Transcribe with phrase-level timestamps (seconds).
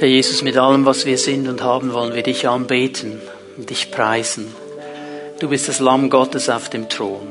[0.00, 3.20] Herr Jesus, mit allem, was wir sind und haben, wollen wir dich anbeten
[3.58, 4.46] und dich preisen.
[5.40, 7.28] Du bist das Lamm Gottes auf dem Thron.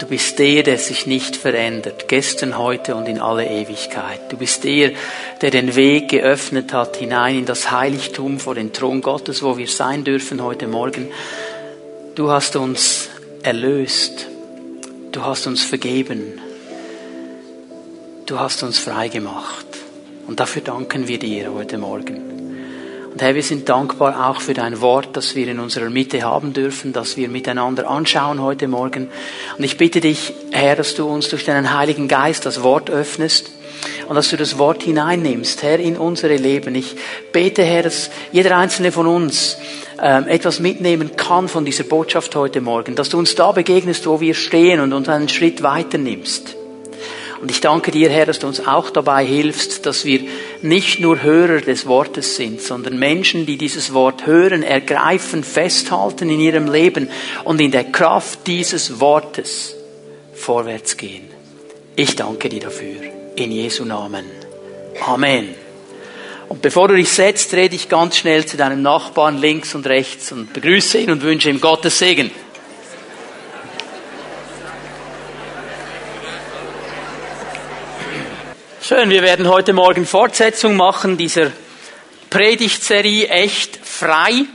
[0.00, 4.20] Du bist der, der sich nicht verändert, gestern, heute und in alle Ewigkeit.
[4.30, 4.92] Du bist der,
[5.42, 9.68] der den Weg geöffnet hat hinein in das Heiligtum vor den Thron Gottes, wo wir
[9.68, 11.08] sein dürfen heute Morgen.
[12.14, 13.10] Du hast uns
[13.42, 14.28] erlöst.
[15.12, 16.40] Du hast uns vergeben.
[18.24, 19.67] Du hast uns frei gemacht.
[20.28, 22.20] Und dafür danken wir dir heute Morgen.
[23.10, 26.52] Und Herr, wir sind dankbar auch für dein Wort, das wir in unserer Mitte haben
[26.52, 29.08] dürfen, das wir miteinander anschauen heute Morgen.
[29.56, 33.50] Und ich bitte dich, Herr, dass du uns durch deinen Heiligen Geist das Wort öffnest
[34.06, 36.74] und dass du das Wort hineinnimmst, Herr, in unsere Leben.
[36.74, 36.94] Ich
[37.32, 39.56] bete, Herr, dass jeder einzelne von uns
[39.98, 44.20] ähm, etwas mitnehmen kann von dieser Botschaft heute Morgen, dass du uns da begegnest, wo
[44.20, 46.57] wir stehen und uns einen Schritt weiter nimmst.
[47.40, 50.22] Und ich danke dir, Herr, dass du uns auch dabei hilfst, dass wir
[50.62, 56.40] nicht nur Hörer des Wortes sind, sondern Menschen, die dieses Wort hören, ergreifen, festhalten in
[56.40, 57.08] ihrem Leben
[57.44, 59.76] und in der Kraft dieses Wortes
[60.34, 61.30] vorwärts gehen.
[61.94, 62.96] Ich danke dir dafür.
[63.36, 64.24] In Jesu Namen.
[65.06, 65.54] Amen.
[66.48, 70.32] Und bevor du dich setzt, rede ich ganz schnell zu deinem Nachbarn links und rechts
[70.32, 72.30] und begrüße ihn und wünsche ihm Gottes Segen.
[78.88, 81.52] Schön, wir werden heute Morgen Fortsetzung machen dieser
[82.30, 84.46] Predigtserie echt frei.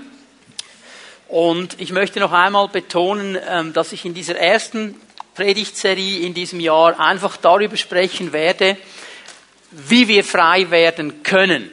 [1.27, 4.99] Und ich möchte noch einmal betonen, ähm, dass ich in dieser ersten
[5.35, 8.75] Predigtserie in diesem Jahr einfach darüber sprechen werde,
[9.69, 11.71] wie wir frei werden können,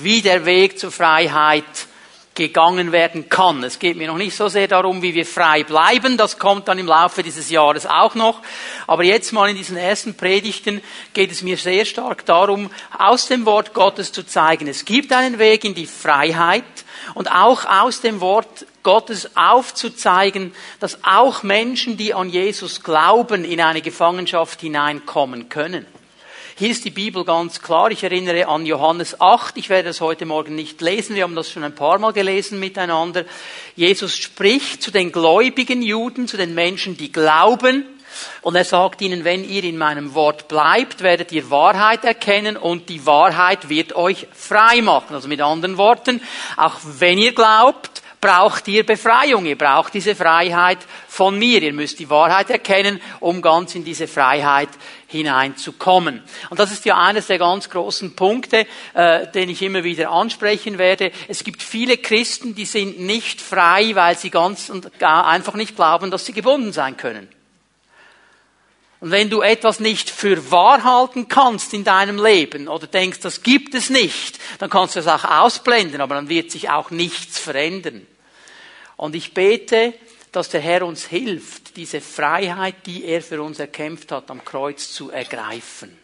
[0.00, 1.62] wie der Weg zur Freiheit
[2.36, 3.64] gegangen werden kann.
[3.64, 6.78] Es geht mir noch nicht so sehr darum, wie wir frei bleiben, das kommt dann
[6.78, 8.42] im Laufe dieses Jahres auch noch.
[8.86, 10.80] Aber jetzt mal in diesen ersten Predigten
[11.14, 15.40] geht es mir sehr stark darum, aus dem Wort Gottes zu zeigen, es gibt einen
[15.40, 16.64] Weg in die Freiheit
[17.14, 23.60] und auch aus dem Wort Gottes aufzuzeigen, dass auch Menschen, die an Jesus glauben, in
[23.60, 25.86] eine Gefangenschaft hineinkommen können.
[26.58, 27.90] Hier ist die Bibel ganz klar.
[27.90, 29.58] Ich erinnere an Johannes 8.
[29.58, 31.14] Ich werde das heute Morgen nicht lesen.
[31.14, 33.26] Wir haben das schon ein paar Mal gelesen miteinander.
[33.74, 37.84] Jesus spricht zu den gläubigen Juden, zu den Menschen, die glauben.
[38.40, 42.88] Und er sagt ihnen, wenn ihr in meinem Wort bleibt, werdet ihr Wahrheit erkennen und
[42.88, 45.14] die Wahrheit wird euch frei machen.
[45.14, 46.22] Also mit anderen Worten,
[46.56, 49.46] auch wenn ihr glaubt, braucht ihr Befreiung.
[49.46, 50.78] Ihr braucht diese Freiheit
[51.08, 51.62] von mir.
[51.62, 54.68] Ihr müsst die Wahrheit erkennen, um ganz in diese Freiheit
[55.06, 56.22] hineinzukommen.
[56.50, 60.78] Und das ist ja eines der ganz großen Punkte, äh, den ich immer wieder ansprechen
[60.78, 61.12] werde.
[61.28, 65.76] Es gibt viele Christen, die sind nicht frei, weil sie ganz und gar einfach nicht
[65.76, 67.28] glauben, dass sie gebunden sein können.
[69.06, 73.44] Und wenn du etwas nicht für wahr halten kannst in deinem Leben oder denkst, das
[73.44, 77.38] gibt es nicht, dann kannst du es auch ausblenden, aber dann wird sich auch nichts
[77.38, 78.04] verändern.
[78.96, 79.94] Und ich bete,
[80.32, 84.90] dass der Herr uns hilft, diese Freiheit, die er für uns erkämpft hat, am Kreuz
[84.90, 85.96] zu ergreifen.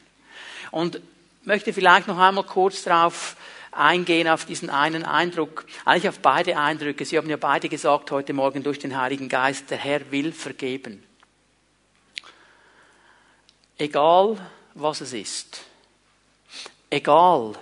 [0.71, 1.01] Und
[1.43, 3.35] möchte vielleicht noch einmal kurz darauf
[3.73, 7.05] eingehen, auf diesen einen Eindruck, eigentlich auf beide Eindrücke.
[7.05, 11.03] Sie haben ja beide gesagt heute Morgen durch den Heiligen Geist, der Herr will vergeben.
[13.83, 14.37] Egal,
[14.77, 15.61] was es ist.
[16.89, 17.55] Egal,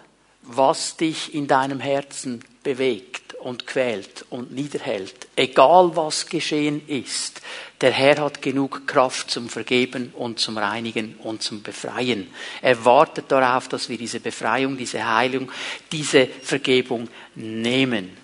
[0.43, 7.41] was dich in deinem Herzen bewegt und quält und niederhält, egal was geschehen ist,
[7.81, 12.31] der Herr hat genug Kraft zum Vergeben und zum Reinigen und zum Befreien.
[12.61, 15.51] Er wartet darauf, dass wir diese Befreiung, diese Heilung,
[15.91, 18.15] diese Vergebung nehmen.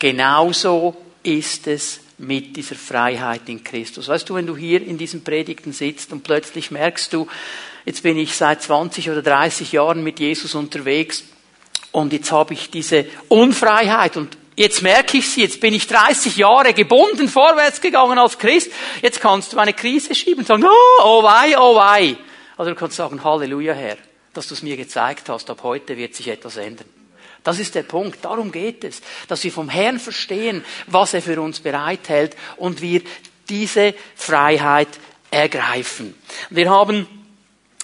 [0.00, 4.08] Genauso ist es mit dieser Freiheit in Christus.
[4.08, 7.26] Weißt du, wenn du hier in diesen Predigten sitzt und plötzlich merkst du,
[7.84, 11.24] jetzt bin ich seit 20 oder 30 Jahren mit Jesus unterwegs
[11.92, 16.36] und jetzt habe ich diese Unfreiheit und Jetzt merke ich sie, jetzt bin ich 30
[16.36, 18.70] Jahre gebunden, vorwärts gegangen als Christ.
[19.02, 22.16] Jetzt kannst du eine Krise schieben und sagen, oh, oh wei, oh wei.
[22.56, 23.96] Also du kannst sagen, Halleluja, Herr,
[24.32, 26.86] dass du es mir gezeigt hast, ab heute wird sich etwas ändern.
[27.44, 28.24] Das ist der Punkt.
[28.24, 33.02] Darum geht es, dass wir vom Herrn verstehen, was er für uns bereithält und wir
[33.48, 34.88] diese Freiheit
[35.30, 36.14] ergreifen.
[36.48, 37.06] Wir haben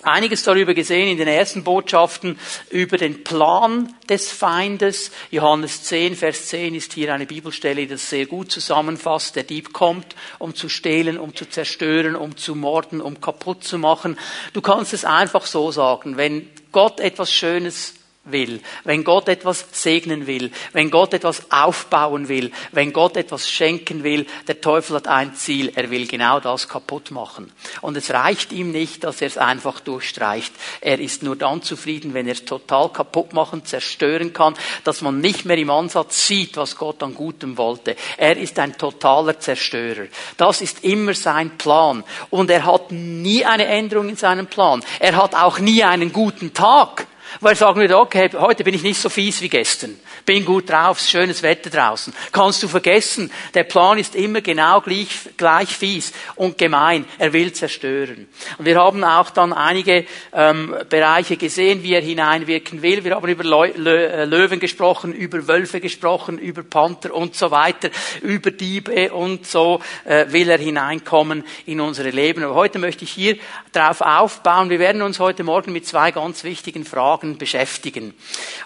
[0.02, 2.38] einiges darüber gesehen in den ersten Botschaften
[2.70, 5.10] über den Plan des Feindes.
[5.30, 9.36] Johannes 10, Vers 10 ist hier eine Bibelstelle, die das sehr gut zusammenfasst.
[9.36, 13.78] Der Dieb kommt, um zu stehlen, um zu zerstören, um zu morden, um kaputt zu
[13.78, 14.18] machen.
[14.52, 16.16] Du kannst es einfach so sagen.
[16.16, 17.94] Wenn Gott etwas Schönes
[18.32, 24.04] will, wenn Gott etwas segnen will, wenn Gott etwas aufbauen will, wenn Gott etwas schenken
[24.04, 27.52] will, der Teufel hat ein Ziel, er will genau das kaputt machen.
[27.80, 30.52] Und es reicht ihm nicht, dass er es einfach durchstreicht.
[30.80, 34.54] Er ist nur dann zufrieden, wenn er es total kaputt machen, zerstören kann,
[34.84, 37.96] dass man nicht mehr im Ansatz sieht, was Gott an Gutem wollte.
[38.16, 40.06] Er ist ein totaler Zerstörer.
[40.36, 42.04] Das ist immer sein Plan.
[42.30, 44.82] Und er hat nie eine Änderung in seinem Plan.
[44.98, 47.06] Er hat auch nie einen guten Tag.
[47.40, 49.98] Weil sagen würde, okay, heute bin ich nicht so fies wie gestern
[50.30, 52.12] bin gut drauf, schönes Wetter draußen.
[52.32, 57.04] Kannst du vergessen, der Plan ist immer genau gleich, gleich fies und gemein.
[57.18, 58.28] Er will zerstören.
[58.56, 63.02] Und wir haben auch dann einige ähm, Bereiche gesehen, wie er hineinwirken will.
[63.02, 67.90] Wir haben über äh, Löwen gesprochen, über Wölfe gesprochen, über Panther und so weiter,
[68.22, 72.44] über Diebe und so äh, will er hineinkommen in unsere Leben.
[72.44, 73.36] Aber heute möchte ich hier
[73.72, 74.70] darauf aufbauen.
[74.70, 78.14] Wir werden uns heute Morgen mit zwei ganz wichtigen Fragen beschäftigen.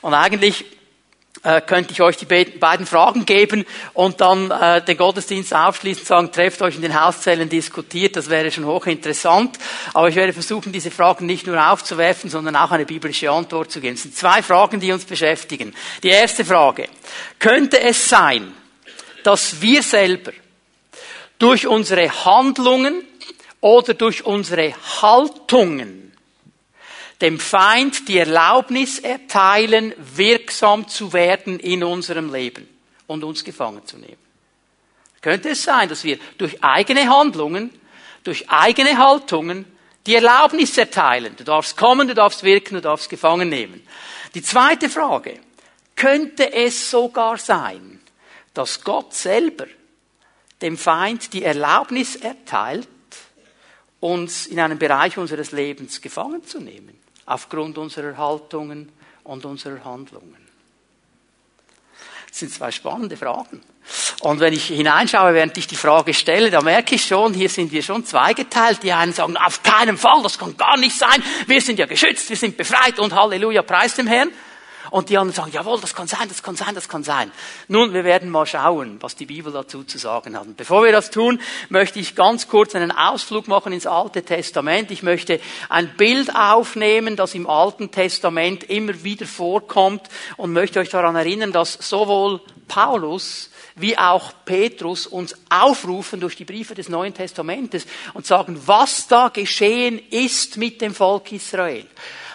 [0.00, 0.64] Und eigentlich
[1.44, 6.32] äh, könnte ich euch die beiden Fragen geben und dann äh, den Gottesdienst aufschließen, sagen,
[6.32, 9.58] trefft euch in den Hauszellen, diskutiert, das wäre schon hochinteressant.
[9.92, 13.80] Aber ich werde versuchen, diese Fragen nicht nur aufzuwerfen, sondern auch eine biblische Antwort zu
[13.80, 13.94] geben.
[13.94, 15.74] Es sind zwei Fragen, die uns beschäftigen.
[16.02, 16.88] Die erste Frage,
[17.38, 18.52] könnte es sein,
[19.22, 20.32] dass wir selber
[21.38, 23.02] durch unsere Handlungen
[23.60, 24.72] oder durch unsere
[25.02, 26.13] Haltungen
[27.20, 32.68] dem Feind die Erlaubnis erteilen, wirksam zu werden in unserem Leben
[33.06, 34.18] und uns gefangen zu nehmen.
[35.20, 37.70] Könnte es sein, dass wir durch eigene Handlungen,
[38.24, 39.64] durch eigene Haltungen
[40.06, 41.34] die Erlaubnis erteilen.
[41.36, 43.86] Du darfst kommen, du darfst wirken, du darfst gefangen nehmen.
[44.34, 45.40] Die zweite Frage.
[45.96, 48.00] Könnte es sogar sein,
[48.52, 49.66] dass Gott selber
[50.60, 52.88] dem Feind die Erlaubnis erteilt,
[54.00, 57.03] uns in einem Bereich unseres Lebens gefangen zu nehmen?
[57.26, 58.90] Aufgrund unserer Haltungen
[59.24, 60.44] und unserer Handlungen?
[62.28, 63.62] Das sind zwei spannende Fragen.
[64.22, 67.70] Und wenn ich hineinschaue, während ich die Frage stelle, da merke ich schon, hier sind
[67.70, 68.82] wir schon zweigeteilt.
[68.82, 71.22] Die einen sagen, auf keinen Fall, das kann gar nicht sein.
[71.46, 74.30] Wir sind ja geschützt, wir sind befreit und Halleluja, preis dem Herrn.
[74.94, 77.32] Und die anderen sagen, jawohl, das kann sein, das kann sein, das kann sein.
[77.66, 80.56] Nun, wir werden mal schauen, was die Bibel dazu zu sagen hat.
[80.56, 84.92] Bevor wir das tun, möchte ich ganz kurz einen Ausflug machen ins Alte Testament.
[84.92, 90.02] Ich möchte ein Bild aufnehmen, das im Alten Testament immer wieder vorkommt
[90.36, 96.44] und möchte euch daran erinnern, dass sowohl Paulus wie auch Petrus uns aufrufen durch die
[96.44, 101.84] Briefe des Neuen Testamentes und sagen, was da geschehen ist mit dem Volk Israel.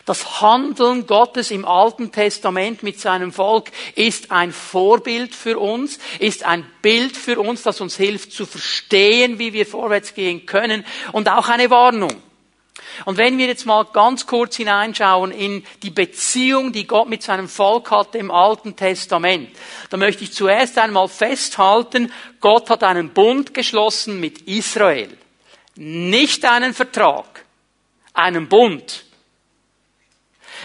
[0.10, 6.48] Das Handeln Gottes im Alten Testament mit seinem Volk ist ein Vorbild für uns, ist
[6.48, 11.30] ein Bild für uns, das uns hilft zu verstehen, wie wir vorwärts gehen können und
[11.30, 12.10] auch eine Warnung.
[13.06, 17.48] Und wenn wir jetzt mal ganz kurz hineinschauen in die Beziehung, die Gott mit seinem
[17.48, 19.52] Volk hatte im Alten Testament,
[19.92, 25.16] dann möchte ich zuerst einmal festhalten, Gott hat einen Bund geschlossen mit Israel.
[25.76, 27.46] Nicht einen Vertrag,
[28.16, 29.06] einen Bund.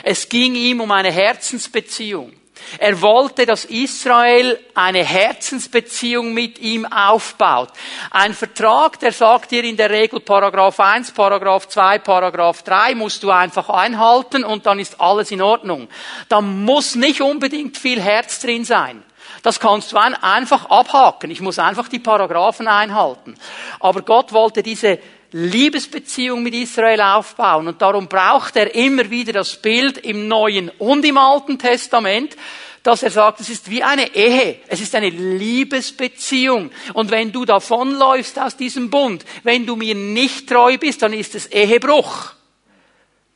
[0.02, 2.32] Es ging ihm um eine Herzensbeziehung.
[2.78, 7.70] Er wollte, dass Israel eine Herzensbeziehung mit ihm aufbaut.
[8.10, 13.22] Ein Vertrag, der sagt dir in der Regel Paragraph 1, Paragraph 2, Paragraph 3 musst
[13.22, 15.88] du einfach einhalten und dann ist alles in Ordnung.
[16.28, 19.02] Da muss nicht unbedingt viel Herz drin sein.
[19.42, 21.30] Das kannst du einfach abhaken.
[21.30, 23.34] Ich muss einfach die Paragraphen einhalten.
[23.78, 24.98] Aber Gott wollte diese
[25.36, 27.66] Liebesbeziehung mit Israel aufbauen.
[27.66, 32.36] Und darum braucht er immer wieder das Bild im Neuen und im Alten Testament,
[32.84, 34.60] dass er sagt, es ist wie eine Ehe.
[34.68, 36.70] Es ist eine Liebesbeziehung.
[36.92, 41.34] Und wenn du davonläufst aus diesem Bund, wenn du mir nicht treu bist, dann ist
[41.34, 42.32] es Ehebruch.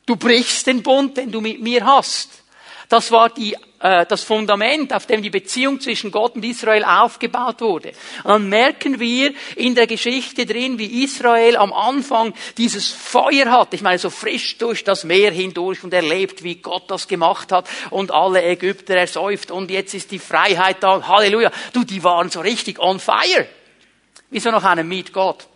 [0.05, 2.29] Du brichst den Bund, den du mit mir hast.
[2.89, 7.61] Das war die äh, das Fundament, auf dem die Beziehung zwischen Gott und Israel aufgebaut
[7.61, 7.93] wurde.
[8.23, 13.73] Und dann merken wir in der Geschichte drin, wie Israel am Anfang dieses Feuer hat.
[13.73, 17.69] Ich meine, so frisch durch das Meer hindurch und erlebt, wie Gott das gemacht hat
[17.89, 21.07] und alle Ägypter ersäuft und jetzt ist die Freiheit da.
[21.07, 21.51] Halleluja.
[21.73, 23.47] Du, die waren so richtig on fire.
[24.29, 25.47] Wieso noch einen Meet Gott?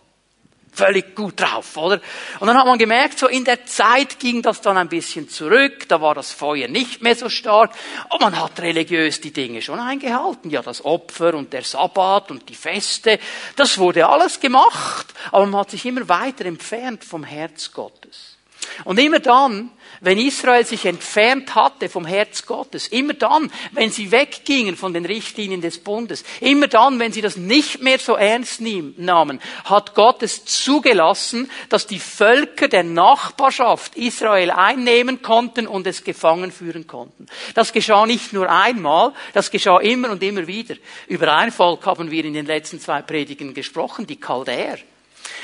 [0.74, 2.00] Völlig gut drauf, oder?
[2.40, 5.88] Und dann hat man gemerkt, so in der Zeit ging das dann ein bisschen zurück,
[5.88, 7.72] da war das Feuer nicht mehr so stark
[8.10, 10.50] und man hat religiös die Dinge schon eingehalten.
[10.50, 13.18] Ja, das Opfer und der Sabbat und die Feste,
[13.56, 18.36] das wurde alles gemacht, aber man hat sich immer weiter entfernt vom Herz Gottes.
[18.84, 19.70] Und immer dann,
[20.04, 25.06] wenn Israel sich entfernt hatte vom Herz Gottes, immer dann, wenn sie weggingen von den
[25.06, 30.22] Richtlinien des Bundes, immer dann, wenn sie das nicht mehr so ernst nahmen, hat Gott
[30.22, 37.26] es zugelassen, dass die Völker der Nachbarschaft Israel einnehmen konnten und es gefangen führen konnten.
[37.54, 40.76] Das geschah nicht nur einmal, das geschah immer und immer wieder.
[41.08, 44.78] Über ein Volk haben wir in den letzten zwei Predigen gesprochen, die Chaldäer.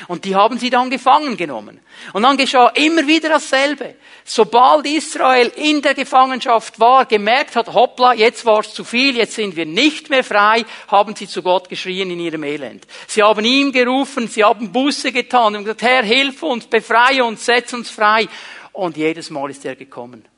[0.07, 1.79] Und die haben sie dann gefangen genommen.
[2.13, 3.95] Und dann geschah immer wieder dasselbe.
[4.23, 9.33] Sobald Israel in der Gefangenschaft war, gemerkt hat, hoppla, jetzt war es zu viel, jetzt
[9.33, 12.85] sind wir nicht mehr frei, haben sie zu Gott geschrien in ihrem Elend.
[13.07, 17.45] Sie haben ihm gerufen, sie haben Buße getan und gesagt, Herr, hilf uns, befreie uns,
[17.45, 18.27] setz uns frei.
[18.73, 20.30] Und jedes Mal ist er gekommen.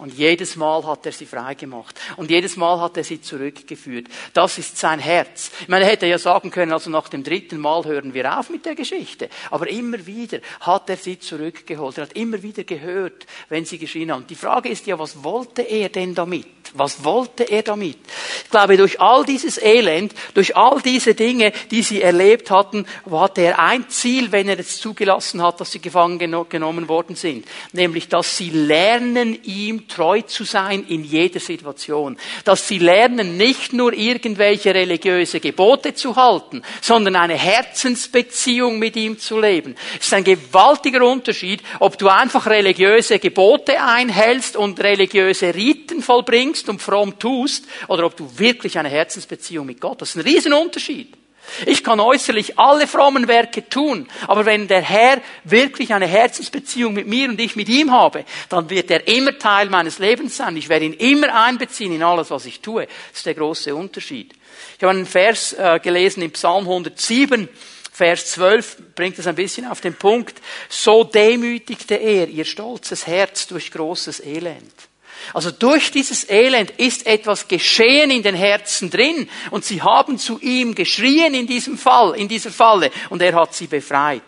[0.00, 2.00] Und jedes Mal hat er sie freigemacht.
[2.16, 4.06] Und jedes Mal hat er sie zurückgeführt.
[4.32, 5.50] Das ist sein Herz.
[5.60, 8.48] Ich meine, er hätte ja sagen können, also nach dem dritten Mal hören wir auf
[8.48, 9.28] mit der Geschichte.
[9.50, 11.98] Aber immer wieder hat er sie zurückgeholt.
[11.98, 14.26] Er hat immer wieder gehört, wenn sie geschrien haben.
[14.26, 16.46] Die Frage ist ja, was wollte er denn damit?
[16.72, 17.98] Was wollte er damit?
[18.44, 23.42] Ich glaube, durch all dieses Elend, durch all diese Dinge, die sie erlebt hatten, hatte
[23.42, 27.46] er ein Ziel, wenn er es zugelassen hat, dass sie gefangen genommen worden sind.
[27.72, 32.16] Nämlich, dass sie lernen, ihm treu zu sein in jeder Situation.
[32.44, 39.18] Dass sie lernen, nicht nur irgendwelche religiöse Gebote zu halten, sondern eine Herzensbeziehung mit ihm
[39.18, 39.76] zu leben.
[39.98, 46.68] Es ist ein gewaltiger Unterschied, ob du einfach religiöse Gebote einhältst und religiöse Riten vollbringst
[46.68, 50.14] und fromm tust, oder ob du wirklich eine Herzensbeziehung mit Gott hast.
[50.14, 51.19] Das ist ein Riesenunterschied.
[51.66, 57.06] Ich kann äußerlich alle frommen Werke tun, aber wenn der Herr wirklich eine Herzensbeziehung mit
[57.06, 60.56] mir und ich mit ihm habe, dann wird er immer Teil meines Lebens sein.
[60.56, 62.86] Ich werde ihn immer einbeziehen in alles, was ich tue.
[62.86, 64.34] Das ist der große Unterschied.
[64.76, 67.48] Ich habe einen Vers äh, gelesen im Psalm 107.
[67.92, 70.40] Vers 12 bringt es ein bisschen auf den Punkt.
[70.68, 74.89] So demütigte er ihr stolzes Herz durch großes Elend.
[75.34, 80.38] Also durch dieses Elend ist etwas geschehen in den Herzen drin und sie haben zu
[80.40, 84.22] ihm geschrien in diesem Fall, in dieser Falle und er hat sie befreit.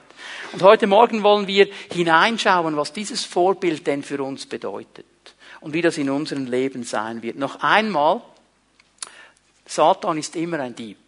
[0.52, 5.06] Und heute Morgen wollen wir hineinschauen, was dieses Vorbild denn für uns bedeutet
[5.60, 7.36] und wie das in unserem Leben sein wird.
[7.36, 8.20] Noch einmal,
[9.64, 11.01] Satan ist immer ein Dieb.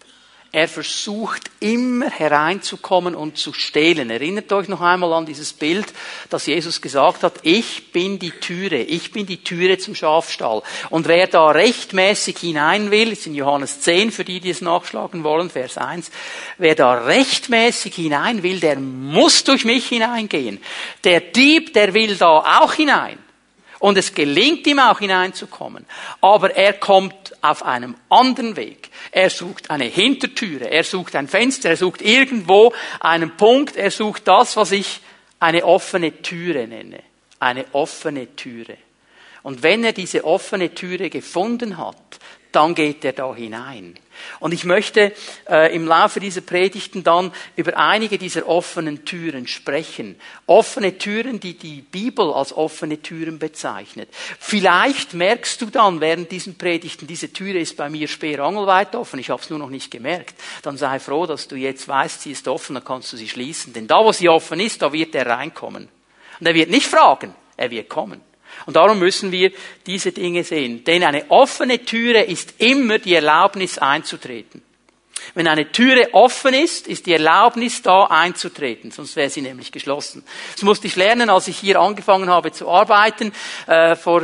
[0.54, 4.08] Er versucht immer hereinzukommen und zu stehlen.
[4.08, 5.86] Erinnert euch noch einmal an dieses Bild,
[6.30, 10.62] dass Jesus gesagt hat, ich bin die Türe, ich bin die Türe zum Schafstall.
[10.90, 15.24] Und wer da rechtmäßig hinein will, ist in Johannes 10, für die, die es nachschlagen
[15.24, 16.12] wollen, Vers 1,
[16.58, 20.60] wer da rechtmäßig hinein will, der muss durch mich hineingehen.
[21.02, 23.18] Der Dieb, der will da auch hinein.
[23.84, 25.84] Und es gelingt ihm auch hineinzukommen.
[26.22, 28.88] Aber er kommt auf einem anderen Weg.
[29.10, 34.26] Er sucht eine Hintertüre, er sucht ein Fenster, er sucht irgendwo einen Punkt, er sucht
[34.26, 35.00] das, was ich
[35.38, 37.02] eine offene Türe nenne.
[37.38, 38.78] Eine offene Türe.
[39.42, 41.98] Und wenn er diese offene Türe gefunden hat,
[42.54, 43.94] dann geht er da hinein.
[44.40, 45.12] Und ich möchte
[45.48, 50.16] äh, im Laufe dieser Predigten dann über einige dieser offenen Türen sprechen.
[50.46, 54.08] Offene Türen, die die Bibel als offene Türen bezeichnet.
[54.38, 59.30] Vielleicht merkst du dann während diesen Predigten, diese Türe ist bei mir sperrangelweit offen, ich
[59.30, 60.34] habe es nur noch nicht gemerkt.
[60.62, 63.72] Dann sei froh, dass du jetzt weißt, sie ist offen, dann kannst du sie schließen.
[63.72, 65.88] Denn da, wo sie offen ist, da wird er reinkommen.
[66.40, 68.20] Und er wird nicht fragen, er wird kommen.
[68.66, 69.52] Und darum müssen wir
[69.86, 70.84] diese Dinge sehen.
[70.84, 74.62] Denn eine offene Türe ist immer die Erlaubnis einzutreten.
[75.34, 80.22] Wenn eine Türe offen ist, ist die Erlaubnis da einzutreten, sonst wäre sie nämlich geschlossen.
[80.52, 83.32] Das musste ich lernen, als ich hier angefangen habe zu arbeiten,
[83.66, 84.22] äh, vor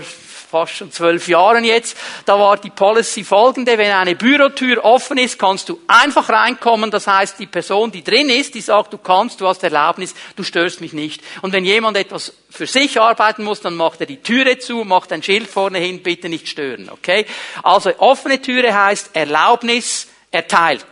[0.51, 5.39] fast schon zwölf Jahren jetzt, da war die Policy folgende, wenn eine Bürotür offen ist,
[5.39, 9.41] kannst du einfach reinkommen, das heißt, die Person, die drin ist, die sagt, du kannst,
[9.41, 11.23] du hast Erlaubnis, du störst mich nicht.
[11.43, 15.13] Und wenn jemand etwas für sich arbeiten muss, dann macht er die Türe zu, macht
[15.13, 17.27] ein Schild vorne hin, bitte nicht stören, okay?
[17.63, 20.85] Also offene Türe heißt Erlaubnis erteilt.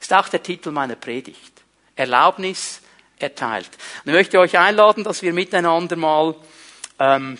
[0.00, 1.52] Ist auch der Titel meiner Predigt.
[1.94, 2.80] Erlaubnis
[3.18, 3.70] erteilt.
[4.04, 6.34] Und ich möchte euch einladen, dass wir miteinander mal
[6.98, 7.38] ähm,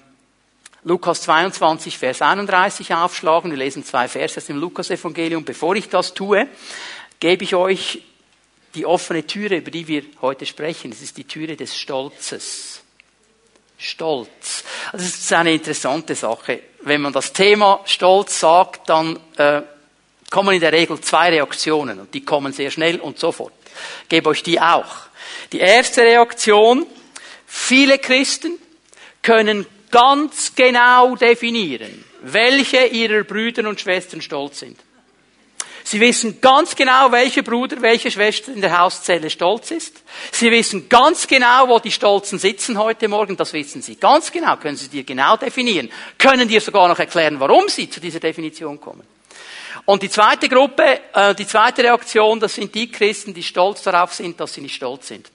[0.83, 3.51] Lukas 22, Vers 31 aufschlagen.
[3.51, 5.45] Wir lesen zwei Verse aus dem Lukas-Evangelium.
[5.45, 6.49] Bevor ich das tue,
[7.19, 8.03] gebe ich euch
[8.75, 10.91] die offene Türe, über die wir heute sprechen.
[10.91, 12.81] Es ist die Türe des Stolzes.
[13.77, 14.65] Stolz.
[14.93, 16.61] Also das ist eine interessante Sache.
[16.83, 19.61] Wenn man das Thema Stolz sagt, dann äh,
[20.31, 23.53] kommen in der Regel zwei Reaktionen und die kommen sehr schnell und sofort.
[24.05, 24.97] Ich gebe euch die auch.
[25.53, 26.87] Die erste Reaktion,
[27.47, 28.59] viele Christen
[29.23, 34.79] können ganz genau definieren, welche ihrer Brüder und Schwestern stolz sind.
[35.83, 40.03] Sie wissen ganz genau, welcher Bruder, welche Schwester in der Hauszelle stolz ist.
[40.31, 43.37] Sie wissen ganz genau, wo die Stolzen sitzen heute Morgen.
[43.37, 44.57] Das wissen Sie ganz genau.
[44.57, 45.91] Können Sie dir genau definieren.
[46.19, 49.03] Können dir sogar noch erklären, warum Sie zu dieser Definition kommen.
[49.85, 54.15] Und die zweite Gruppe, äh, die zweite Reaktion, das sind die Christen, die stolz darauf
[54.15, 55.31] sind, dass sie nicht stolz sind.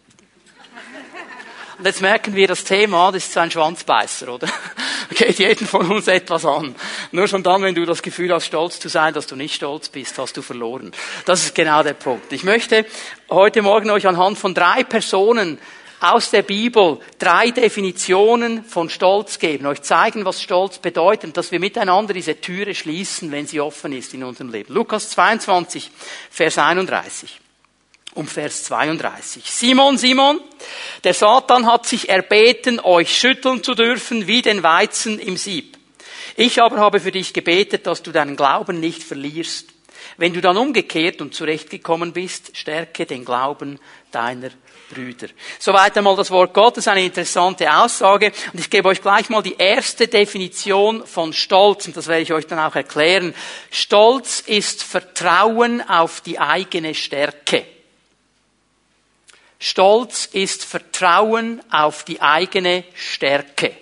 [1.78, 4.48] Und jetzt merken wir das Thema, das ist so ein Schwanzbeißer, oder?
[5.10, 6.74] Geht jeden von uns etwas an.
[7.12, 9.90] Nur schon dann, wenn du das Gefühl hast, stolz zu sein, dass du nicht stolz
[9.90, 10.94] bist, hast du verloren.
[11.26, 12.32] Das ist genau der Punkt.
[12.32, 12.86] Ich möchte
[13.30, 15.60] heute Morgen euch anhand von drei Personen
[16.00, 21.60] aus der Bibel drei Definitionen von Stolz geben, euch zeigen, was Stolz bedeutet, dass wir
[21.60, 24.74] miteinander diese Türe schließen, wenn sie offen ist in unserem Leben.
[24.74, 25.90] Lukas 22,
[26.30, 27.40] Vers 31
[28.16, 29.44] um Vers 32.
[29.46, 30.40] Simon, Simon,
[31.04, 35.78] der Satan hat sich erbeten, euch schütteln zu dürfen wie den Weizen im Sieb.
[36.38, 39.68] Ich aber habe für dich gebetet, dass du deinen Glauben nicht verlierst.
[40.18, 43.80] Wenn du dann umgekehrt und zurechtgekommen bist, stärke den Glauben
[44.12, 44.50] deiner
[44.90, 45.28] Brüder.
[45.60, 48.32] Soweit einmal das Wort Gottes, eine interessante Aussage.
[48.54, 52.34] Und ich gebe euch gleich mal die erste Definition von Stolz, und das werde ich
[52.34, 53.34] euch dann auch erklären.
[53.72, 57.66] Stolz ist Vertrauen auf die eigene Stärke.
[59.60, 63.76] Stolz ist Vertrauen auf die eigene Stärke.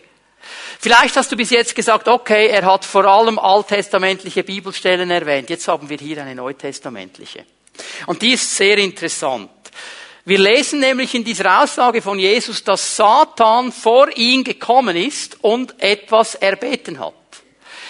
[0.80, 5.50] Vielleicht hast du bis jetzt gesagt, okay, er hat vor allem alttestamentliche Bibelstellen erwähnt.
[5.50, 7.46] Jetzt haben wir hier eine neutestamentliche.
[8.06, 9.50] Und die ist sehr interessant.
[10.26, 15.82] Wir lesen nämlich in dieser Aussage von Jesus, dass Satan vor ihn gekommen ist und
[15.82, 17.14] etwas erbeten hat.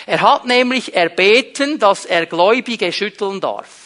[0.06, 3.83] Er hat nämlich erbeten, dass er Gläubige schütteln darf.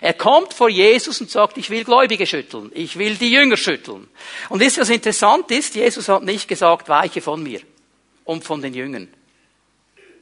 [0.00, 4.08] Er kommt vor Jesus und sagt, ich will Gläubige schütteln, ich will die Jünger schütteln.
[4.48, 5.74] Und ihr, was interessant ist?
[5.74, 7.60] Jesus hat nicht gesagt, weiche von mir
[8.24, 9.08] und von den Jüngern.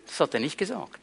[0.06, 0.98] Das hat er nicht gesagt.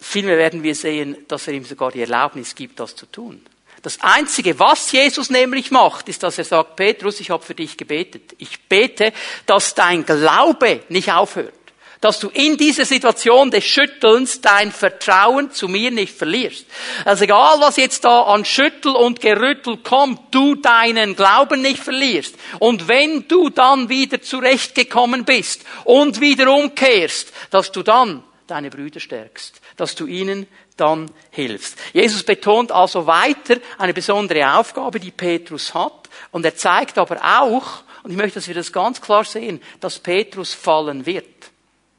[0.00, 3.44] Vielmehr werden wir sehen, dass er ihm sogar die Erlaubnis gibt, das zu tun.
[3.82, 7.76] Das Einzige, was Jesus nämlich macht, ist, dass er sagt, Petrus, ich habe für dich
[7.76, 8.34] gebetet.
[8.38, 9.12] Ich bete,
[9.46, 11.54] dass dein Glaube nicht aufhört
[12.00, 16.66] dass du in dieser Situation des Schüttelns dein Vertrauen zu mir nicht verlierst.
[17.04, 22.36] Also egal, was jetzt da an Schüttel und Gerüttel kommt, du deinen Glauben nicht verlierst.
[22.58, 29.00] Und wenn du dann wieder zurechtgekommen bist und wieder umkehrst, dass du dann deine Brüder
[29.00, 31.76] stärkst, dass du ihnen dann hilfst.
[31.92, 37.82] Jesus betont also weiter eine besondere Aufgabe, die Petrus hat, und er zeigt aber auch,
[38.02, 41.37] und ich möchte, dass wir das ganz klar sehen, dass Petrus fallen wird.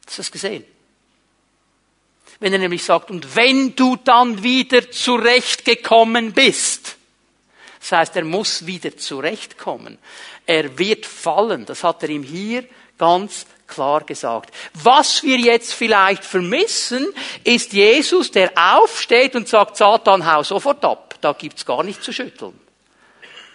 [0.09, 0.65] Hast du das gesehen?
[2.39, 6.97] Wenn er nämlich sagt, und wenn du dann wieder zurechtgekommen bist,
[7.79, 9.99] das heißt, er muss wieder zurechtkommen.
[10.47, 11.67] Er wird fallen.
[11.67, 12.65] Das hat er ihm hier
[12.97, 14.51] ganz klar gesagt.
[14.73, 17.05] Was wir jetzt vielleicht vermissen,
[17.43, 21.19] ist Jesus, der aufsteht und sagt, Satan, hau sofort ab.
[21.21, 22.59] Da gibt's gar nichts zu schütteln.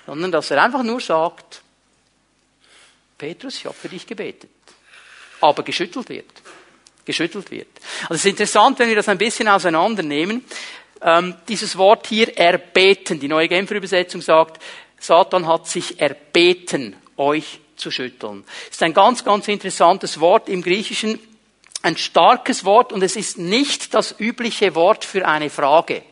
[0.06, 1.62] Sondern, dass er einfach nur sagt,
[3.18, 4.53] Petrus, ich habe für dich gebetet
[5.44, 6.30] aber geschüttelt wird.
[7.04, 7.68] Geschüttelt wird.
[8.02, 10.44] Also es ist interessant, wenn wir das ein bisschen auseinandernehmen.
[11.02, 14.62] Ähm, dieses Wort hier erbeten, die neue Genfer Übersetzung sagt,
[14.98, 18.44] Satan hat sich erbeten, euch zu schütteln.
[18.68, 21.20] Das ist ein ganz, ganz interessantes Wort im Griechischen,
[21.82, 26.02] ein starkes Wort und es ist nicht das übliche Wort für eine Frage.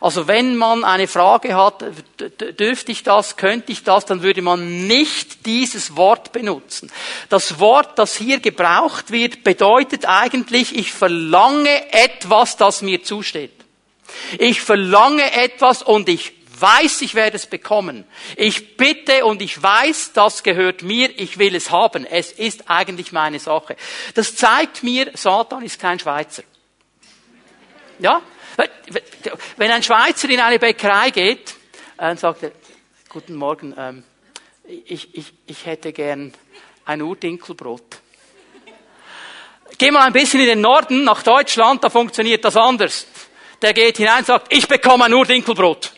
[0.00, 1.84] Also wenn man eine Frage hat,
[2.58, 6.90] dürfte ich das, könnte ich das, dann würde man nicht dieses Wort benutzen.
[7.28, 13.52] Das Wort, das hier gebraucht wird, bedeutet eigentlich, ich verlange etwas, das mir zusteht.
[14.38, 18.04] Ich verlange etwas und ich weiß, ich werde es bekommen.
[18.36, 22.06] Ich bitte und ich weiß, das gehört mir, ich will es haben.
[22.06, 23.76] Es ist eigentlich meine Sache.
[24.14, 26.42] Das zeigt mir, Satan ist kein Schweizer.
[27.98, 28.22] Ja?
[29.56, 31.54] Wenn ein Schweizer in eine Bäckerei geht,
[31.98, 32.52] äh, sagt er,
[33.08, 34.04] guten Morgen, ähm,
[34.64, 36.32] ich, ich, ich hätte gern
[36.84, 38.00] ein Urdinkelbrot.
[39.78, 43.06] Geh mal ein bisschen in den Norden, nach Deutschland, da funktioniert das anders.
[43.62, 45.92] Der geht hinein und sagt, ich bekomme ein Urdinkelbrot.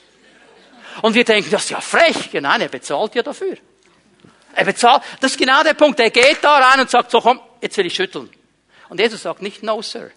[1.02, 2.32] Und wir denken, das ist ja frech.
[2.32, 3.56] Ja, nein, er bezahlt ja dafür.
[4.54, 6.00] Er bezahlt, das ist genau der Punkt.
[6.00, 8.30] Er geht da rein und sagt, so komm, jetzt will ich schütteln.
[8.88, 10.10] Und Jesus sagt nicht, no, sir.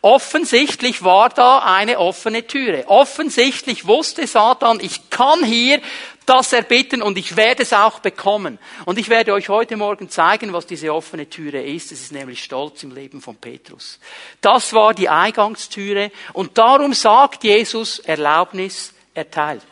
[0.00, 2.84] Offensichtlich war da eine offene Türe.
[2.88, 5.80] Offensichtlich wusste Satan, ich kann hier
[6.28, 8.58] das erbitten und ich werde es auch bekommen.
[8.84, 11.90] Und ich werde euch heute Morgen zeigen, was diese offene Türe ist.
[11.90, 13.98] Es ist nämlich Stolz im Leben von Petrus.
[14.40, 19.62] Das war die Eingangstüre und darum sagt Jesus Erlaubnis erteilt.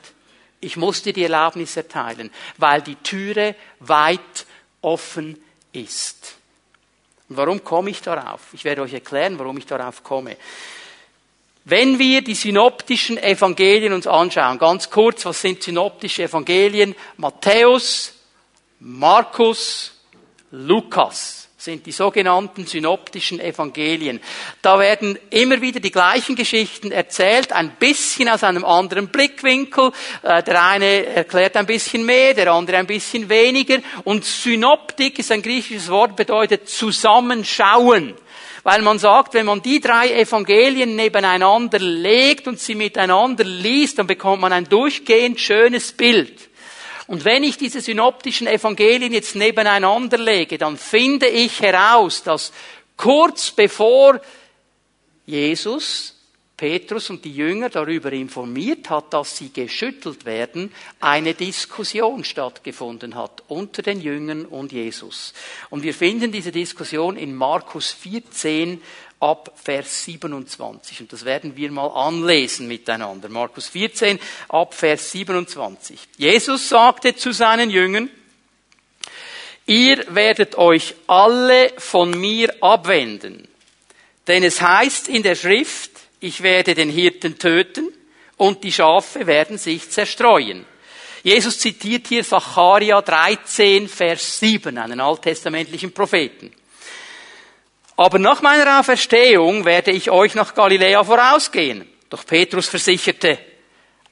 [0.60, 4.46] Ich musste die Erlaubnis erteilen, weil die Türe weit
[4.80, 5.40] offen
[5.72, 6.36] ist.
[7.28, 8.40] Und warum komme ich darauf?
[8.52, 10.36] Ich werde euch erklären, warum ich darauf komme.
[11.64, 16.94] Wenn wir die synoptischen Evangelien uns anschauen, ganz kurz, was sind synoptische Evangelien?
[17.16, 18.14] Matthäus,
[18.78, 19.92] Markus,
[20.52, 24.20] Lukas sind die sogenannten synoptischen Evangelien.
[24.62, 29.90] Da werden immer wieder die gleichen Geschichten erzählt, ein bisschen aus einem anderen Blickwinkel.
[30.22, 33.78] Äh, der eine erklärt ein bisschen mehr, der andere ein bisschen weniger.
[34.04, 38.14] Und Synoptik ist ein griechisches Wort, bedeutet zusammenschauen
[38.62, 44.08] weil man sagt, wenn man die drei Evangelien nebeneinander legt und sie miteinander liest, dann
[44.08, 46.48] bekommt man ein durchgehend schönes Bild.
[47.06, 52.52] Und wenn ich diese synoptischen Evangelien jetzt nebeneinander lege, dann finde ich heraus, dass
[52.96, 54.20] kurz bevor
[55.24, 56.16] Jesus
[56.56, 63.42] Petrus und die Jünger darüber informiert hat, dass sie geschüttelt werden, eine Diskussion stattgefunden hat
[63.48, 65.34] unter den Jüngern und Jesus.
[65.68, 68.80] Und wir finden diese Diskussion in Markus 14
[69.20, 71.00] ab Vers 27.
[71.00, 73.28] Und das werden wir mal anlesen miteinander.
[73.28, 75.98] Markus 14 ab Vers 27.
[76.18, 78.10] Jesus sagte zu seinen Jüngern,
[79.64, 83.48] ihr werdet euch alle von mir abwenden.
[84.26, 87.92] Denn es heißt in der Schrift, ich werde den Hirten töten
[88.36, 90.66] und die Schafe werden sich zerstreuen.
[91.22, 96.52] Jesus zitiert hier Zacharia 13, Vers 7, einen alttestamentlichen Propheten.
[97.96, 101.88] Aber nach meiner Auferstehung werde ich euch nach Galiläa vorausgehen.
[102.10, 103.38] Doch Petrus versicherte,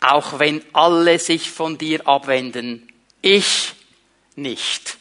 [0.00, 2.88] auch wenn alle sich von dir abwenden,
[3.20, 3.72] ich
[4.36, 4.98] nicht.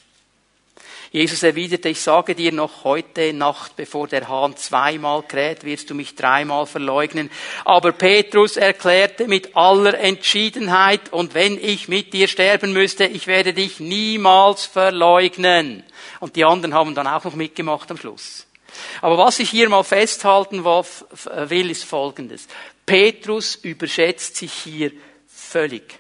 [1.12, 5.94] Jesus erwiderte, ich sage dir noch heute Nacht, bevor der Hahn zweimal kräht, wirst du
[5.94, 7.30] mich dreimal verleugnen.
[7.66, 13.54] Aber Petrus erklärte mit aller Entschiedenheit, und wenn ich mit dir sterben müsste, ich werde
[13.54, 15.84] dich niemals verleugnen.
[16.20, 18.48] Und die anderen haben dann auch noch mitgemacht am Schluss.
[19.02, 22.48] Aber was ich hier mal festhalten will, ist Folgendes.
[22.86, 24.92] Petrus überschätzt sich hier
[25.28, 26.00] völlig.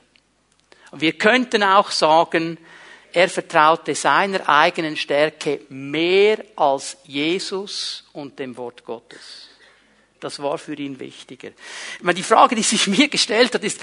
[0.91, 2.57] Wir könnten auch sagen,
[3.11, 9.49] er vertraute seiner eigenen Stärke mehr als Jesus und dem Wort Gottes.
[10.19, 11.49] Das war für ihn wichtiger.
[11.97, 13.79] Ich meine, die Frage, die sich mir gestellt hat, ist,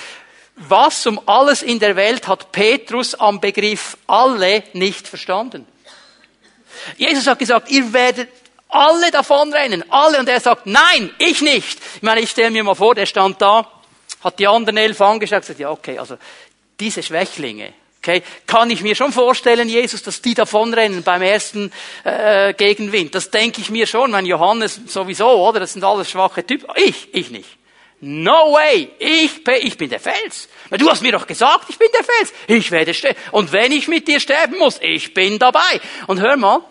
[0.57, 5.67] was um alles in der Welt hat Petrus am Begriff alle nicht verstanden?
[6.97, 8.29] Jesus hat gesagt, ihr werdet
[8.71, 10.19] alle davonrennen, alle.
[10.19, 11.79] Und er sagt, nein, ich nicht.
[11.97, 13.71] Ich meine, ich stelle mir mal vor, der stand da,
[14.23, 16.17] hat die anderen elf angeschaut gesagt, ja, okay, also
[16.79, 21.73] diese Schwächlinge, okay, kann ich mir schon vorstellen, Jesus, dass die davonrennen beim ersten
[22.05, 23.15] äh, Gegenwind.
[23.15, 25.61] Das denke ich mir schon, mein Johannes sowieso, oder?
[25.61, 26.69] Das sind alles schwache Typen.
[26.77, 27.49] Ich, ich nicht.
[28.03, 28.89] No way!
[28.99, 30.49] Ich, ich bin der Fels.
[30.71, 32.33] Du hast mir doch gesagt, ich bin der Fels.
[32.47, 33.19] Ich werde sterben.
[33.33, 35.81] Und wenn ich mit dir sterben muss, ich bin dabei.
[36.07, 36.63] Und hör mal,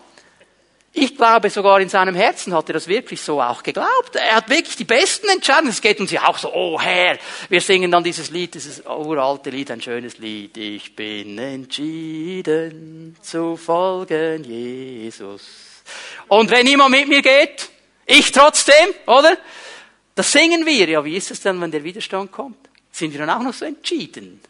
[0.92, 4.16] ich glaube, sogar in seinem Herzen hat er das wirklich so auch geglaubt.
[4.16, 5.70] Er hat wirklich die besten Entscheidungen.
[5.70, 7.16] Es geht uns ja auch so, oh Herr,
[7.48, 10.56] wir singen dann dieses Lied, dieses uralte Lied, ein schönes Lied.
[10.56, 15.42] Ich bin entschieden zu folgen, Jesus.
[16.26, 17.70] Und wenn niemand mit mir geht,
[18.06, 18.74] ich trotzdem,
[19.06, 19.38] oder?
[20.16, 20.88] Das singen wir.
[20.88, 22.68] Ja, wie ist es dann, wenn der Widerstand kommt?
[22.90, 24.40] Sind wir dann auch noch so entschieden,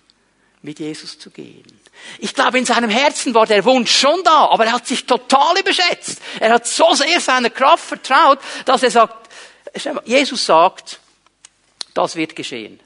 [0.62, 1.80] mit Jesus zu gehen?
[2.19, 5.59] Ich glaube, in seinem Herzen war der Wunsch schon da, aber er hat sich total
[5.59, 6.21] überschätzt.
[6.39, 9.29] Er hat so sehr seiner Kraft vertraut, dass er sagt,
[10.05, 11.01] Jesus sagt,
[11.95, 12.81] das wird geschehen.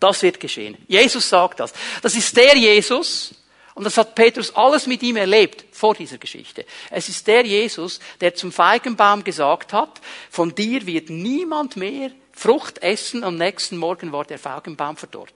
[0.00, 0.76] Das wird geschehen.
[0.86, 1.72] Jesus sagt das.
[2.02, 3.34] Das ist der Jesus,
[3.74, 6.66] und das hat Petrus alles mit ihm erlebt vor dieser Geschichte.
[6.90, 12.78] Es ist der Jesus, der zum Feigenbaum gesagt hat, von dir wird niemand mehr Frucht
[12.82, 15.32] essen, am nächsten Morgen war der Feigenbaum verdorrt.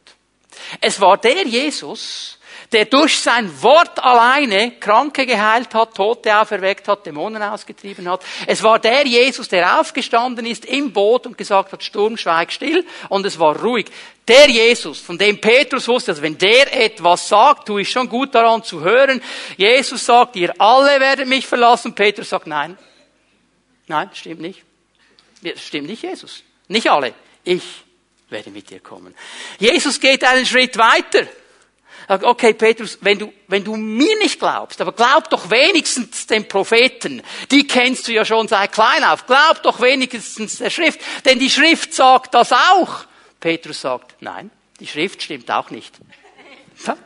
[0.81, 2.39] Es war der Jesus,
[2.73, 8.23] der durch sein Wort alleine Kranke geheilt hat, Tote auferweckt hat, Dämonen ausgetrieben hat.
[8.47, 12.85] Es war der Jesus, der aufgestanden ist im Boot und gesagt hat, Sturm, schweig still,
[13.09, 13.87] und es war ruhig.
[14.29, 18.35] Der Jesus, von dem Petrus wusste, dass wenn der etwas sagt, tue ich schon gut
[18.35, 19.21] daran zu hören.
[19.57, 21.95] Jesus sagt, ihr alle werdet mich verlassen.
[21.95, 22.79] Petrus sagt, nein.
[23.89, 24.63] Nein, stimmt nicht.
[25.57, 26.45] Stimmt nicht, Jesus.
[26.69, 27.15] Nicht alle.
[27.43, 27.65] Ich
[28.29, 29.15] werde mit dir kommen.
[29.59, 31.27] Jesus geht einen Schritt weiter.
[32.09, 37.23] Okay, Petrus, wenn du, wenn du mir nicht glaubst, aber glaub doch wenigstens den Propheten.
[37.51, 39.27] Die kennst du ja schon seit klein auf.
[39.27, 41.01] Glaub doch wenigstens der Schrift.
[41.25, 43.05] Denn die Schrift sagt das auch.
[43.41, 45.95] Petrus sagt, nein, die Schrift stimmt auch nicht.
[46.85, 46.97] Das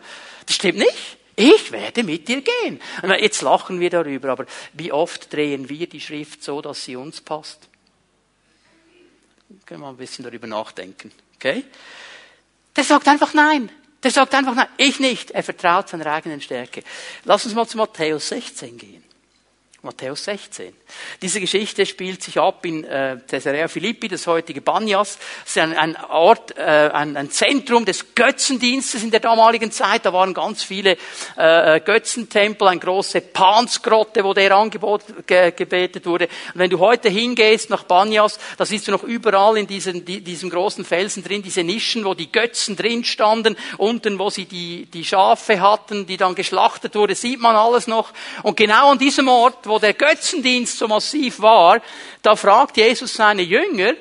[0.55, 1.17] stimmt nicht.
[1.37, 2.81] Ich werde mit dir gehen.
[3.19, 7.21] Jetzt lachen wir darüber, aber wie oft drehen wir die Schrift so, dass sie uns
[7.21, 7.69] passt?
[9.67, 11.13] Können wir ein bisschen darüber nachdenken.
[11.35, 11.65] Okay?
[12.75, 13.71] Der sagt einfach nein.
[14.03, 15.31] Der sagt einfach nein, ich nicht.
[15.31, 16.83] Er vertraut seiner eigenen Stärke.
[17.25, 19.06] Lass uns mal zu Matthäus 16 gehen.
[19.87, 20.75] Matthäus 16.
[21.23, 25.19] Diese Geschichte spielt sich ab in äh, Caesarea Philippi, das heutige Banyas.
[25.45, 30.05] Das ist ein, ein Ort, äh, ein, ein Zentrum des Götzendienstes in der damaligen Zeit.
[30.05, 30.97] Da waren ganz viele
[31.37, 36.29] äh, Götzentempel, eine große Pansgrotte, wo der Angebot ge gebetet wurde.
[36.53, 40.21] Und wenn du heute hingehst nach Banyas, da siehst du noch überall in diesen, die,
[40.21, 44.87] diesem großen Felsen drin diese Nischen, wo die Götzen drin standen, unten, wo sie die,
[44.87, 48.13] die Schafe hatten, die dann geschlachtet wurde, sieht man alles noch.
[48.43, 51.81] Und genau an diesem Ort, wo der Götzendienst so massiv war,
[52.23, 53.95] da fragt Jesus seine Jünger,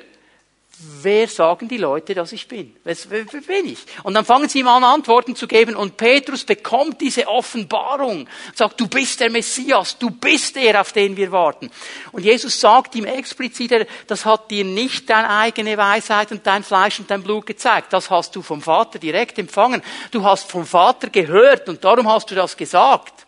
[0.78, 2.76] wer sagen die Leute, dass ich bin?
[2.84, 3.78] Wer bin ich?
[4.02, 8.80] Und dann fangen sie ihm an, Antworten zu geben und Petrus bekommt diese Offenbarung, sagt,
[8.80, 11.70] du bist der Messias, du bist der, auf den wir warten.
[12.12, 16.98] Und Jesus sagt ihm explizit, das hat dir nicht deine eigene Weisheit und dein Fleisch
[16.98, 19.82] und dein Blut gezeigt, das hast du vom Vater direkt empfangen.
[20.10, 23.25] Du hast vom Vater gehört und darum hast du das gesagt.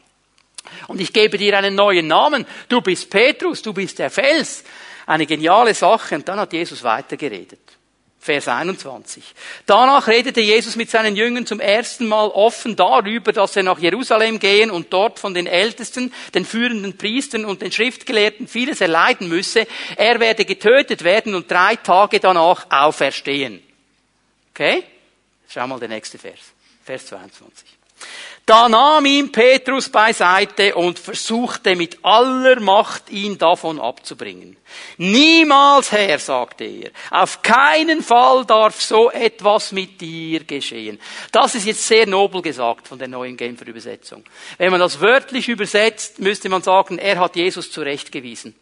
[0.87, 2.47] Und ich gebe dir einen neuen Namen.
[2.69, 4.65] Du bist Petrus, du bist der Fels.
[5.07, 6.17] Eine geniale Sache.
[6.17, 7.61] Und dann hat Jesus weitergeredet.
[8.21, 9.23] Vers 21.
[9.65, 14.39] Danach redete Jesus mit seinen Jüngern zum ersten Mal offen darüber, dass er nach Jerusalem
[14.39, 19.67] gehen und dort von den Ältesten, den führenden Priestern und den Schriftgelehrten vieles erleiden müsse.
[19.97, 23.63] Er werde getötet werden und drei Tage danach auferstehen.
[24.51, 24.83] Okay?
[25.49, 26.41] Schau mal der nächste Vers.
[26.85, 27.67] Vers 22.
[28.49, 34.57] Da nahm ihn Petrus beiseite und versuchte mit aller Macht, ihn davon abzubringen.
[34.97, 40.99] Niemals, Herr, sagte er, auf keinen Fall darf so etwas mit dir geschehen.
[41.31, 44.25] Das ist jetzt sehr nobel gesagt von der neuen Genfer Übersetzung.
[44.57, 48.55] Wenn man das wörtlich übersetzt, müsste man sagen, er hat Jesus zurechtgewiesen.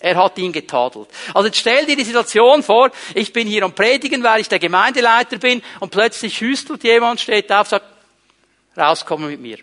[0.00, 1.06] Er hat ihn getadelt.
[1.32, 4.58] Also jetzt stell dir die Situation vor, ich bin hier am Predigen, weil ich der
[4.58, 7.86] Gemeindeleiter bin und plötzlich hüstelt jemand, steht auf, sagt,
[8.76, 9.58] rauskommen mit mir.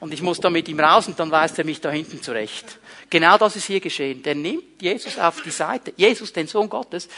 [0.00, 2.78] Und ich muss da mit ihm raus und dann weist er mich da hinten zurecht.
[3.08, 4.22] Genau das ist hier geschehen.
[4.22, 7.08] Der nimmt Jesus auf die Seite, Jesus, den Sohn Gottes,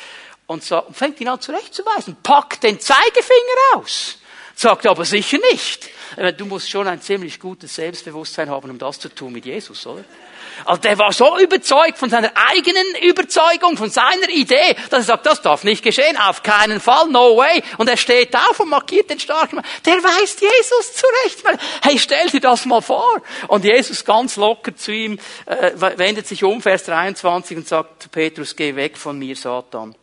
[0.46, 4.18] und, fängt ihn an zurechtzuweisen, packt den Zeigefinger aus.
[4.54, 5.88] Sagt aber sicher nicht.
[6.36, 10.04] Du musst schon ein ziemlich gutes Selbstbewusstsein haben, um das zu tun mit Jesus, oder?
[10.64, 15.26] Also der war so überzeugt von seiner eigenen Überzeugung, von seiner Idee, dass er sagt,
[15.26, 17.62] das darf nicht geschehen, auf keinen Fall, no way.
[17.78, 19.64] Und er steht auf und markiert den starken Mann.
[19.84, 21.60] Der weist Jesus zurecht.
[21.82, 23.22] Hey, stell dir das mal vor.
[23.48, 28.08] Und Jesus ganz locker zu ihm, äh, wendet sich um, Vers 23 und sagt zu
[28.08, 29.94] Petrus, geh weg von mir, Satan.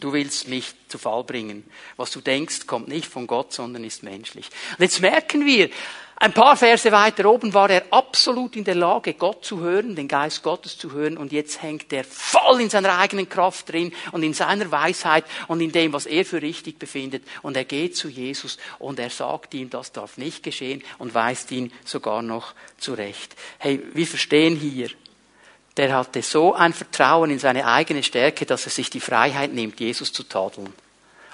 [0.00, 1.68] Du willst mich zu Fall bringen.
[1.96, 4.48] Was du denkst, kommt nicht von Gott, sondern ist menschlich.
[4.78, 5.70] Und jetzt merken wir,
[6.20, 10.08] ein paar Verse weiter oben war er absolut in der Lage, Gott zu hören, den
[10.08, 14.24] Geist Gottes zu hören, und jetzt hängt er voll in seiner eigenen Kraft drin und
[14.24, 17.22] in seiner Weisheit und in dem, was er für richtig befindet.
[17.42, 21.52] Und er geht zu Jesus und er sagt ihm, das darf nicht geschehen und weist
[21.52, 23.36] ihn sogar noch zurecht.
[23.58, 24.90] Hey, wir verstehen hier,
[25.76, 29.78] der hatte so ein Vertrauen in seine eigene Stärke, dass er sich die Freiheit nimmt,
[29.78, 30.72] Jesus zu tadeln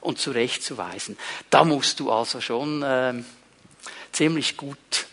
[0.02, 1.16] und zurechtzuweisen.
[1.48, 3.14] Da musst du also schon äh,
[4.14, 5.06] ziemlich gut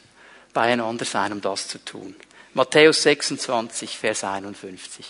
[0.54, 2.16] beieinander sein, um das zu tun.
[2.54, 5.06] Matthäus 26, Vers 51.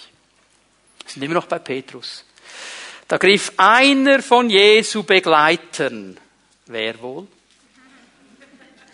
[1.04, 2.25] Wir sind immer noch bei Petrus.
[3.08, 6.17] Da griff einer von Jesu Begleitern.
[6.67, 7.27] Wer wohl?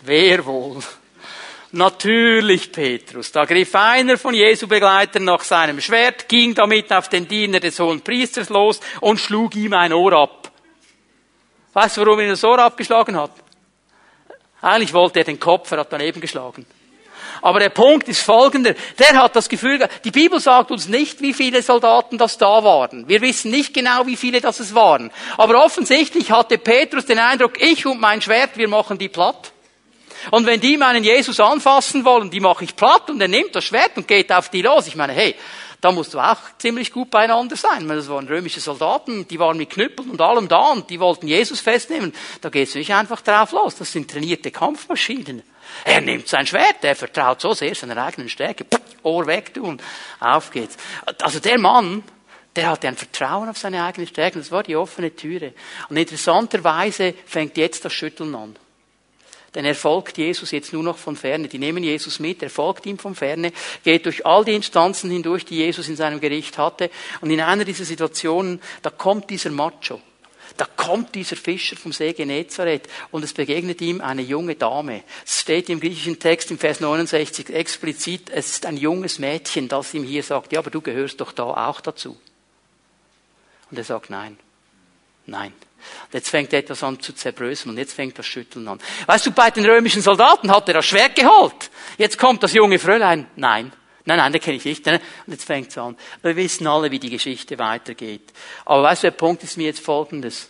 [0.02, 0.82] Wer wohl?
[1.72, 3.30] Natürlich Petrus.
[3.30, 7.78] Da griff einer von Jesu Begleitern nach seinem Schwert, ging damit auf den Diener des
[7.78, 10.50] hohen Priesters los und schlug ihm ein Ohr ab.
[11.74, 13.32] Weißt du, warum er das Ohr abgeschlagen hat?
[14.60, 16.66] Eigentlich wollte er den Kopf, er hat daneben geschlagen.
[17.42, 18.74] Aber der Punkt ist folgender.
[18.98, 23.08] Der hat das Gefühl, die Bibel sagt uns nicht, wie viele Soldaten das da waren.
[23.08, 25.10] Wir wissen nicht genau, wie viele das es waren.
[25.36, 29.52] Aber offensichtlich hatte Petrus den Eindruck, ich und mein Schwert, wir machen die platt.
[30.32, 33.64] Und wenn die meinen Jesus anfassen wollen, die mache ich platt und er nimmt das
[33.64, 34.88] Schwert und geht auf die los.
[34.88, 35.36] Ich meine, hey,
[35.80, 37.86] da musst du auch ziemlich gut beieinander sein.
[37.86, 41.60] Das waren römische Soldaten, die waren mit Knüppeln und allem da und die wollten Jesus
[41.60, 42.12] festnehmen.
[42.40, 43.76] Da gehst du nicht einfach drauf los.
[43.76, 45.42] Das sind trainierte Kampfmaschinen.
[45.84, 48.66] Er nimmt sein Schwert, er vertraut so sehr seiner eigenen Stärke.
[49.02, 49.80] Ohr weg tun,
[50.18, 50.76] auf geht's.
[51.22, 52.02] Also der Mann,
[52.56, 54.38] der hatte ein Vertrauen auf seine eigene Stärke.
[54.38, 55.52] Das war die offene Türe.
[55.88, 58.56] Und interessanterweise fängt jetzt das Schütteln an.
[59.58, 61.48] Denn er folgt Jesus jetzt nur noch von ferne.
[61.48, 65.44] Die nehmen Jesus mit, er folgt ihm von ferne, geht durch all die Instanzen hindurch,
[65.44, 66.90] die Jesus in seinem Gericht hatte.
[67.22, 70.00] Und in einer dieser Situationen, da kommt dieser Macho.
[70.56, 75.02] Da kommt dieser Fischer vom See Genezareth und es begegnet ihm eine junge Dame.
[75.26, 79.92] Es steht im griechischen Text im Vers 69 explizit, es ist ein junges Mädchen, das
[79.92, 82.16] ihm hier sagt, ja, aber du gehörst doch da auch dazu.
[83.72, 84.38] Und er sagt nein.
[85.26, 85.52] Nein.
[86.04, 88.78] Und jetzt fängt etwas an zu zerbröseln und jetzt fängt das Schütteln an.
[89.06, 91.70] Weißt du, bei den römischen Soldaten hat er das Schwert geholt.
[91.96, 93.26] Jetzt kommt das junge Fräulein.
[93.36, 93.72] Nein.
[94.04, 94.86] Nein, nein, den kenne ich nicht.
[94.86, 95.96] Und jetzt fängt es an.
[96.22, 98.32] Wir wissen alle, wie die Geschichte weitergeht.
[98.64, 100.48] Aber weißt du, der Punkt ist mir jetzt folgendes.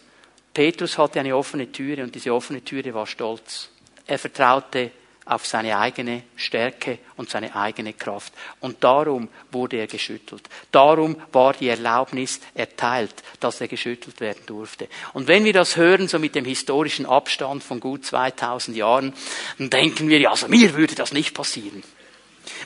[0.54, 3.68] Petrus hatte eine offene Türe und diese offene Türe war stolz.
[4.06, 4.92] Er vertraute
[5.28, 8.32] auf seine eigene Stärke und seine eigene Kraft.
[8.60, 10.42] Und darum wurde er geschüttelt.
[10.72, 14.88] Darum war die Erlaubnis erteilt, dass er geschüttelt werden durfte.
[15.12, 19.12] Und wenn wir das hören, so mit dem historischen Abstand von gut 2000 Jahren,
[19.58, 21.82] dann denken wir, ja, also mir würde das nicht passieren.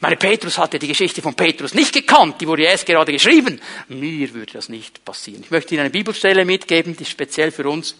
[0.01, 3.61] Meine Petrus hatte die Geschichte von Petrus nicht gekannt, die wurde erst gerade geschrieben.
[3.89, 5.43] Mir würde das nicht passieren.
[5.43, 7.97] Ich möchte Ihnen eine Bibelstelle mitgeben, die speziell für uns.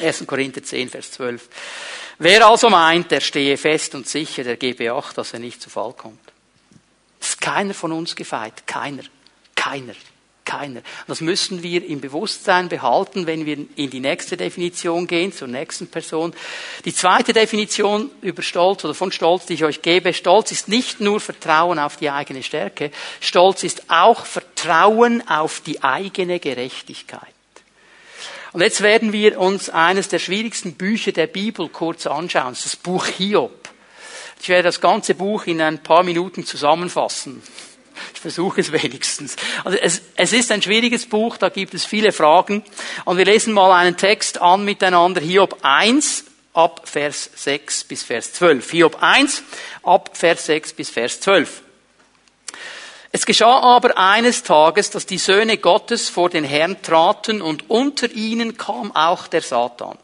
[0.00, 0.26] 1.
[0.26, 1.48] Korinther 10, Vers 12.
[2.18, 5.70] Wer also meint, der stehe fest und sicher, der gebe Acht, dass er nicht zu
[5.70, 6.20] Fall kommt.
[7.20, 8.66] Ist keiner von uns gefeit.
[8.66, 9.04] Keiner.
[9.54, 9.94] Keiner.
[10.44, 10.82] Keiner.
[11.06, 15.86] Das müssen wir im Bewusstsein behalten, wenn wir in die nächste Definition gehen, zur nächsten
[15.86, 16.34] Person.
[16.84, 21.00] Die zweite Definition über Stolz oder von Stolz, die ich euch gebe, Stolz ist nicht
[21.00, 27.32] nur Vertrauen auf die eigene Stärke, Stolz ist auch Vertrauen auf die eigene Gerechtigkeit.
[28.52, 32.50] Und jetzt werden wir uns eines der schwierigsten Bücher der Bibel kurz anschauen.
[32.62, 33.70] Das, Buch Hiob.
[34.42, 37.42] Ich werde das ganze Buch in ein paar Minuten zusammenfassen.
[38.14, 39.36] Ich versuche es wenigstens.
[39.64, 42.62] Also es, es ist ein schwieriges Buch, da gibt es viele Fragen.
[43.04, 45.20] Und wir lesen mal einen Text an miteinander.
[45.20, 48.70] Hiob 1 ab Vers 6 bis Vers 12.
[48.70, 49.42] Hiob 1
[49.82, 51.62] ab Vers 6 bis Vers 12.
[53.14, 58.10] Es geschah aber eines Tages, dass die Söhne Gottes vor den Herrn traten und unter
[58.10, 59.98] ihnen kam auch der Satan.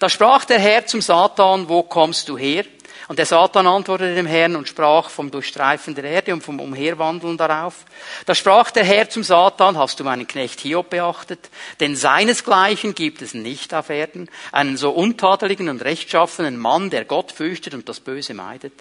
[0.00, 2.64] Da sprach der Herr zum Satan, wo kommst du her?
[3.08, 7.36] Und der Satan antwortete dem Herrn und sprach vom Durchstreifen der Erde und vom Umherwandeln
[7.36, 7.84] darauf.
[8.26, 11.50] Da sprach der Herr zum Satan, hast du meinen Knecht Hiob beachtet?
[11.80, 17.32] Denn seinesgleichen gibt es nicht auf Erden, einen so untadeligen und rechtschaffenen Mann, der Gott
[17.32, 18.74] fürchtet und das Böse meidet.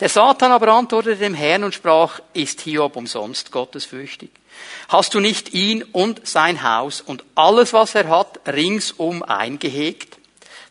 [0.00, 4.30] Der Satan aber antwortete dem Herrn und sprach, ist Hiob umsonst gottesfürchtig?
[4.88, 10.15] Hast du nicht ihn und sein Haus und alles, was er hat, ringsum eingehegt?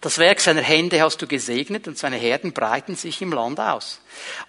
[0.06, 4.00] Das Werk seiner Hände hast du gesegnet und seine Herden breiten sich im Land aus.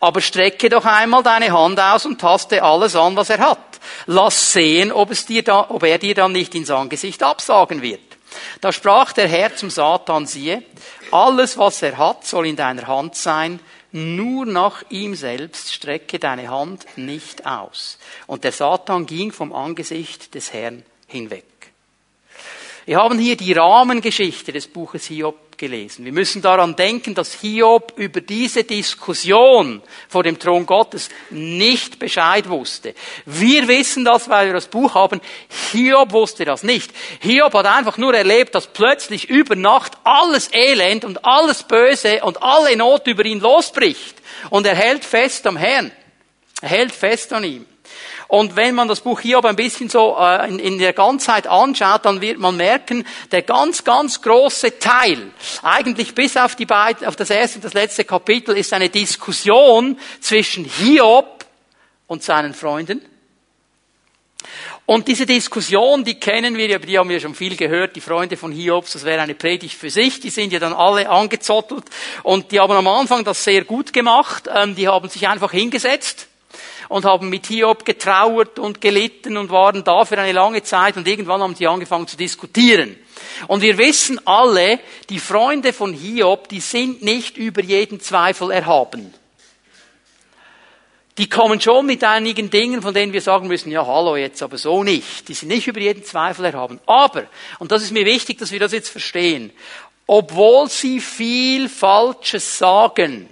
[0.00, 3.80] Aber strecke doch einmal deine Hand aus und taste alles an, was er hat.
[4.04, 8.02] Lass sehen, ob, es dir da, ob er dir dann nicht ins Angesicht absagen wird.
[8.60, 10.62] Da sprach der Herr zum Satan, siehe,
[11.10, 13.58] alles, was er hat, soll in deiner Hand sein,
[13.92, 17.98] nur nach ihm selbst strecke deine Hand nicht aus.
[18.26, 21.46] Und der Satan ging vom Angesicht des Herrn hinweg.
[22.84, 26.04] Wir haben hier die Rahmengeschichte des Buches Hiob gelesen.
[26.04, 32.48] Wir müssen daran denken, dass Hiob über diese Diskussion vor dem Thron Gottes nicht Bescheid
[32.48, 32.94] wusste.
[33.24, 35.20] Wir wissen das, weil wir das Buch haben.
[35.72, 36.92] Hiob wusste das nicht.
[37.20, 42.42] Hiob hat einfach nur erlebt, dass plötzlich über Nacht alles Elend und alles Böse und
[42.42, 44.16] alle Not über ihn losbricht.
[44.50, 45.92] Und er hält fest am Herrn.
[46.62, 47.66] Er hält fest an ihm.
[48.28, 52.04] Und wenn man das Buch Hiob ein bisschen so äh, in, in der Ganzheit anschaut,
[52.04, 55.30] dann wird man merken, der ganz, ganz große Teil,
[55.62, 59.98] eigentlich bis auf die beiden, auf das erste und das letzte Kapitel, ist eine Diskussion
[60.20, 61.44] zwischen Hiob
[62.08, 63.00] und seinen Freunden.
[64.86, 68.36] Und diese Diskussion, die kennen wir, über die haben wir schon viel gehört, die Freunde
[68.36, 71.84] von Hiobs, das wäre eine Predigt für sich, die sind ja dann alle angezottelt
[72.22, 76.28] und die haben am Anfang das sehr gut gemacht, ähm, die haben sich einfach hingesetzt
[76.88, 81.06] und haben mit Hiob getrauert und gelitten und waren da für eine lange Zeit und
[81.06, 82.96] irgendwann haben sie angefangen zu diskutieren.
[83.48, 89.12] Und wir wissen alle, die Freunde von Hiob, die sind nicht über jeden Zweifel erhaben.
[91.18, 94.58] Die kommen schon mit einigen Dingen, von denen wir sagen müssen, ja, hallo, jetzt aber
[94.58, 95.28] so nicht.
[95.28, 96.78] Die sind nicht über jeden Zweifel erhaben.
[96.84, 97.24] Aber,
[97.58, 99.50] und das ist mir wichtig, dass wir das jetzt verstehen,
[100.06, 103.28] obwohl sie viel Falsches sagen,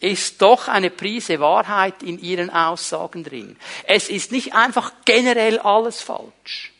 [0.00, 3.56] ist doch eine Prise Wahrheit in ihren Aussagen drin.
[3.84, 6.72] Es ist nicht einfach generell alles falsch.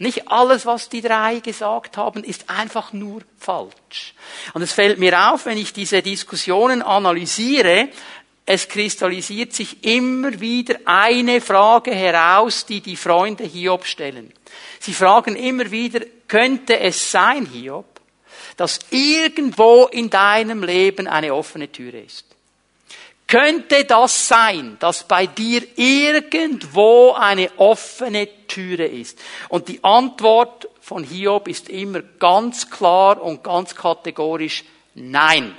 [0.00, 4.14] Nicht alles, was die drei gesagt haben, ist einfach nur falsch.
[4.54, 7.88] Und es fällt mir auf, wenn ich diese Diskussionen analysiere,
[8.46, 14.32] es kristallisiert sich immer wieder eine Frage heraus, die die Freunde Hiob stellen.
[14.80, 17.97] Sie fragen immer wieder, könnte es sein, Hiob,
[18.58, 22.26] dass irgendwo in deinem Leben eine offene Türe ist.
[23.28, 29.18] Könnte das sein, dass bei dir irgendwo eine offene Türe ist?
[29.48, 35.56] Und die Antwort von Hiob ist immer ganz klar und ganz kategorisch Nein.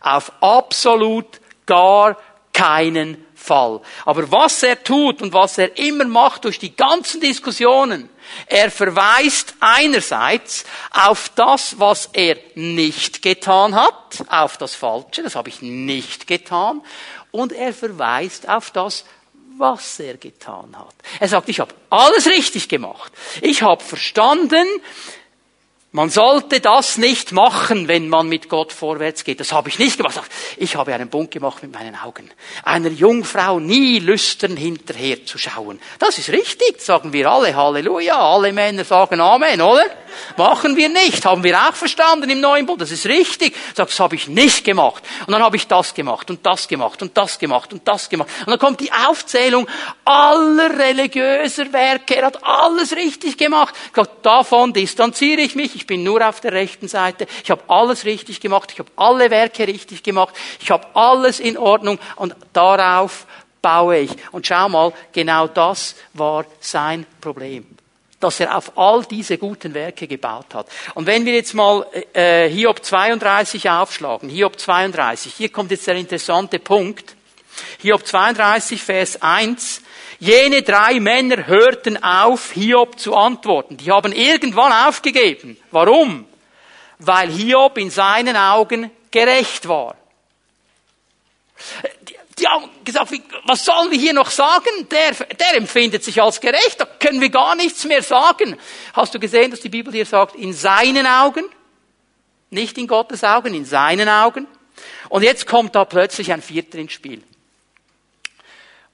[0.00, 2.16] Auf absolut gar
[2.52, 3.80] keinen Fall.
[4.04, 8.08] Aber was er tut und was er immer macht durch die ganzen Diskussionen,
[8.46, 15.48] er verweist einerseits auf das, was er nicht getan hat, auf das Falsche, das habe
[15.48, 16.82] ich nicht getan,
[17.30, 19.04] und er verweist auf das,
[19.58, 20.94] was er getan hat.
[21.20, 23.12] Er sagt, ich habe alles richtig gemacht.
[23.40, 24.66] Ich habe verstanden,
[25.90, 29.40] man sollte das nicht machen, wenn man mit Gott vorwärts geht.
[29.40, 30.20] Das habe ich nicht gemacht.
[30.58, 32.30] Ich habe einen Bund gemacht mit meinen Augen.
[32.62, 35.80] Einer Jungfrau nie lüstern hinterher zu schauen.
[35.98, 37.56] Das ist richtig, sagen wir alle.
[37.56, 38.18] Halleluja.
[38.18, 39.86] Alle Männer sagen Amen, oder?
[40.36, 41.24] Machen wir nicht.
[41.24, 42.80] Haben wir auch verstanden im neuen Bund.
[42.80, 43.56] Das ist richtig.
[43.74, 45.02] Sagt, das habe ich nicht gemacht.
[45.26, 48.28] Und dann habe ich das gemacht und das gemacht und das gemacht und das gemacht.
[48.40, 49.66] Und dann kommt die Aufzählung
[50.04, 52.16] aller religiöser Werke.
[52.16, 53.74] Er hat alles richtig gemacht.
[53.94, 58.04] Sagt, davon distanziere ich mich ich bin nur auf der rechten Seite, ich habe alles
[58.04, 63.26] richtig gemacht, ich habe alle Werke richtig gemacht, ich habe alles in Ordnung und darauf
[63.62, 64.10] baue ich.
[64.32, 67.77] Und schau mal, genau das war sein Problem
[68.20, 70.66] dass er auf all diese guten Werke gebaut hat.
[70.94, 75.94] Und wenn wir jetzt mal äh, Hiob 32 aufschlagen, Hiob 32, hier kommt jetzt der
[75.94, 77.14] interessante Punkt.
[77.78, 79.82] Hiob 32, Vers 1,
[80.20, 83.76] Jene drei Männer hörten auf, Hiob zu antworten.
[83.76, 85.56] Die haben irgendwann aufgegeben.
[85.70, 86.26] Warum?
[86.98, 89.94] Weil Hiob in seinen Augen gerecht war.
[92.38, 93.12] Die, haben gesagt,
[93.44, 94.88] was sollen wir hier noch sagen?
[94.90, 98.56] Der, der empfindet sich als gerecht, da können wir gar nichts mehr sagen.
[98.92, 101.44] Hast du gesehen, dass die Bibel hier sagt, in seinen Augen?
[102.50, 104.46] Nicht in Gottes Augen, in seinen Augen.
[105.08, 107.22] Und jetzt kommt da plötzlich ein Vierter ins Spiel.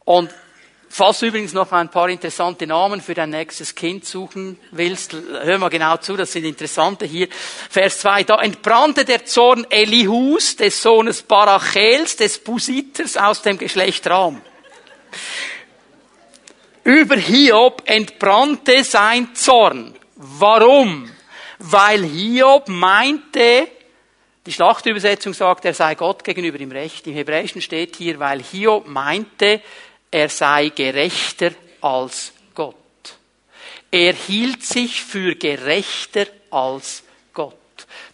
[0.04, 0.30] Und
[0.96, 5.58] Falls du übrigens noch ein paar interessante Namen für dein nächstes Kind suchen willst, hör
[5.58, 7.26] mal genau zu, das sind interessante hier.
[7.68, 14.06] Vers 2, da entbrannte der Zorn Elihus, des Sohnes Barachels, des Busiters aus dem Geschlecht
[14.06, 14.40] Ram.
[16.84, 19.96] Über Hiob entbrannte sein Zorn.
[20.14, 21.10] Warum?
[21.58, 23.66] Weil Hiob meinte,
[24.46, 27.04] die Schlachtübersetzung sagt, er sei Gott gegenüber im Recht.
[27.08, 29.60] Im Hebräischen steht hier, weil Hiob meinte,
[30.14, 31.50] er sei gerechter
[31.80, 32.76] als Gott.
[33.90, 37.02] Er hielt sich für gerechter als
[37.32, 37.56] Gott.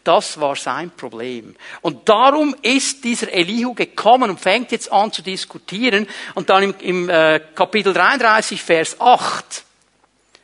[0.03, 1.55] Das war sein Problem.
[1.83, 6.09] Und darum ist dieser Elihu gekommen und fängt jetzt an zu diskutieren.
[6.35, 9.63] Und dann im, im äh, Kapitel 33, Vers 8,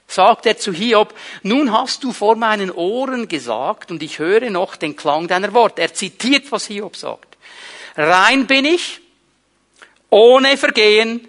[0.06, 4.76] sagt er zu Hiob, nun hast du vor meinen Ohren gesagt und ich höre noch
[4.76, 5.80] den Klang deiner Worte.
[5.80, 7.38] Er zitiert, was Hiob sagt.
[7.96, 9.00] Rein bin ich,
[10.10, 11.26] ohne Vergehen,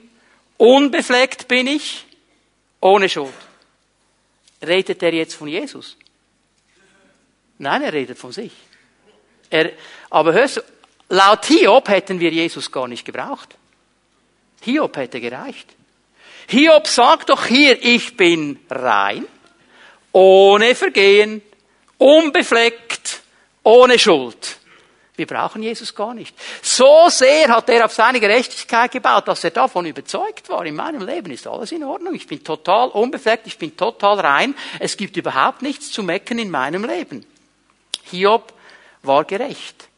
[0.58, 2.06] Unbefleckt bin ich,
[2.82, 3.34] ohne Schuld.
[4.66, 5.98] Redet er jetzt von Jesus?
[7.60, 8.52] Nein, er redet von sich.
[9.50, 9.72] Er,
[10.10, 10.62] aber hörst du,
[11.10, 13.56] laut Hiob hätten wir Jesus gar nicht gebraucht.
[14.62, 15.68] Hiob hätte gereicht.
[16.48, 19.28] Hiob sagt doch hier, ich bin rein,
[20.12, 21.42] ohne Vergehen,
[21.98, 23.22] unbefleckt,
[23.64, 24.58] ohne Schuld.
[25.18, 26.36] Wir brauchen Jesus gar nicht.
[26.62, 30.64] So sehr hat er auf seine Gerechtigkeit gebaut, dass er davon überzeugt war.
[30.64, 32.14] In meinem Leben ist alles in Ordnung.
[32.14, 34.56] Ich bin total unbefleckt, ich bin total rein.
[34.80, 37.26] Es gibt überhaupt nichts zu mecken in meinem Leben.
[38.04, 38.54] Hiob
[39.02, 39.90] war gerecht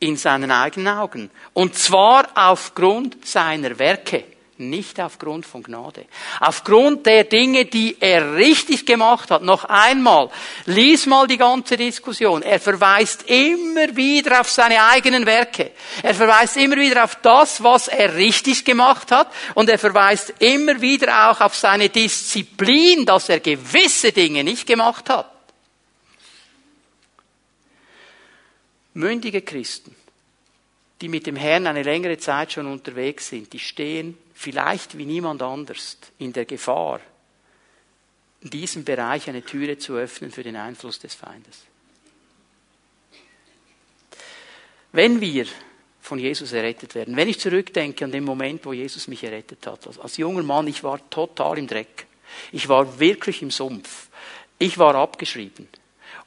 [0.00, 1.30] in seinen eigenen Augen.
[1.52, 4.24] Und zwar aufgrund seiner Werke
[4.58, 6.06] nicht aufgrund von Gnade.
[6.40, 9.42] Aufgrund der Dinge, die er richtig gemacht hat.
[9.42, 10.30] Noch einmal,
[10.64, 12.42] lies mal die ganze Diskussion.
[12.42, 15.72] Er verweist immer wieder auf seine eigenen Werke.
[16.02, 19.32] Er verweist immer wieder auf das, was er richtig gemacht hat.
[19.54, 25.08] Und er verweist immer wieder auch auf seine Disziplin, dass er gewisse Dinge nicht gemacht
[25.10, 25.30] hat.
[28.94, 29.94] Mündige Christen,
[31.02, 35.42] die mit dem Herrn eine längere Zeit schon unterwegs sind, die stehen vielleicht wie niemand
[35.42, 37.00] anders in der Gefahr,
[38.42, 41.62] in diesem Bereich eine Türe zu öffnen für den Einfluss des Feindes.
[44.92, 45.46] Wenn wir
[46.00, 49.88] von Jesus errettet werden, wenn ich zurückdenke an den Moment, wo Jesus mich errettet hat,
[49.98, 52.06] als junger Mann, ich war total im Dreck.
[52.52, 54.08] Ich war wirklich im Sumpf.
[54.58, 55.66] Ich war abgeschrieben.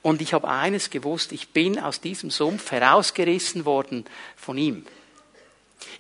[0.02, 4.06] Und ich habe eines gewusst, ich bin aus diesem Sumpf herausgerissen worden
[4.36, 4.86] von ihm.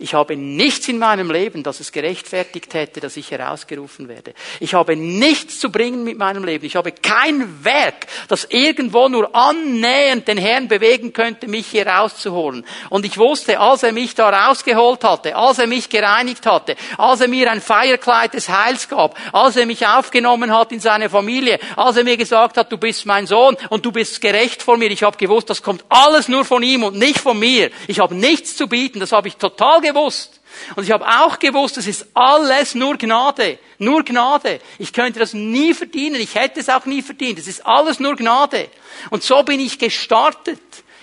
[0.01, 4.33] Ich habe nichts in meinem Leben, das es gerechtfertigt hätte, dass ich herausgerufen werde.
[4.59, 6.65] Ich habe nichts zu bringen mit meinem Leben.
[6.65, 12.65] Ich habe kein Werk, das irgendwo nur annähernd den Herrn bewegen könnte, mich hier rauszuholen.
[12.89, 17.21] Und ich wusste, als er mich da rausgeholt hatte, als er mich gereinigt hatte, als
[17.21, 21.59] er mir ein Feierkleid des Heils gab, als er mich aufgenommen hat in seine Familie,
[21.75, 24.91] als er mir gesagt hat, du bist mein Sohn und du bist gerecht vor mir,
[24.91, 27.69] ich habe gewusst, das kommt alles nur von ihm und nicht von mir.
[27.87, 30.39] Ich habe nichts zu bieten, das habe ich total gewusst.
[30.75, 33.59] Und ich habe auch gewusst, es ist alles nur Gnade.
[33.77, 34.59] Nur Gnade.
[34.77, 36.19] Ich könnte das nie verdienen.
[36.19, 37.39] Ich hätte es auch nie verdient.
[37.39, 38.69] Es ist alles nur Gnade.
[39.09, 40.59] Und so bin ich gestartet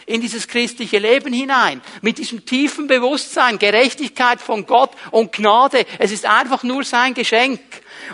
[0.06, 1.82] in dieses christliche Leben hinein.
[2.00, 5.84] Mit diesem tiefen Bewusstsein, Gerechtigkeit von Gott und Gnade.
[5.98, 7.60] Es ist einfach nur sein Geschenk.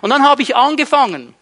[0.00, 1.34] Und dann habe ich angefangen,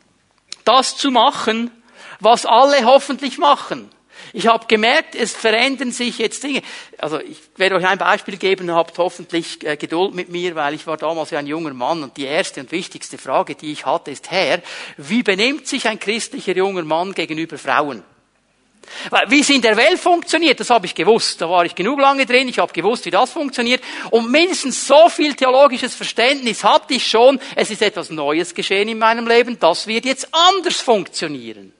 [0.64, 1.70] das zu machen,
[2.18, 3.90] was alle hoffentlich machen.
[4.32, 6.62] Ich habe gemerkt, es verändern sich jetzt Dinge.
[6.98, 10.86] Also ich werde euch ein Beispiel geben, habt hoffentlich äh, Geduld mit mir, weil ich
[10.86, 14.10] war damals ja ein junger Mann und die erste und wichtigste Frage, die ich hatte,
[14.10, 14.62] ist, Herr,
[14.96, 18.02] wie benimmt sich ein christlicher junger Mann gegenüber Frauen?
[19.28, 21.40] Wie es in der Welt funktioniert, das habe ich gewusst.
[21.40, 23.82] Da war ich genug lange drin, ich habe gewusst, wie das funktioniert.
[24.10, 28.98] Und mindestens so viel theologisches Verständnis hatte ich schon, es ist etwas Neues geschehen in
[28.98, 31.72] meinem Leben, das wird jetzt anders funktionieren.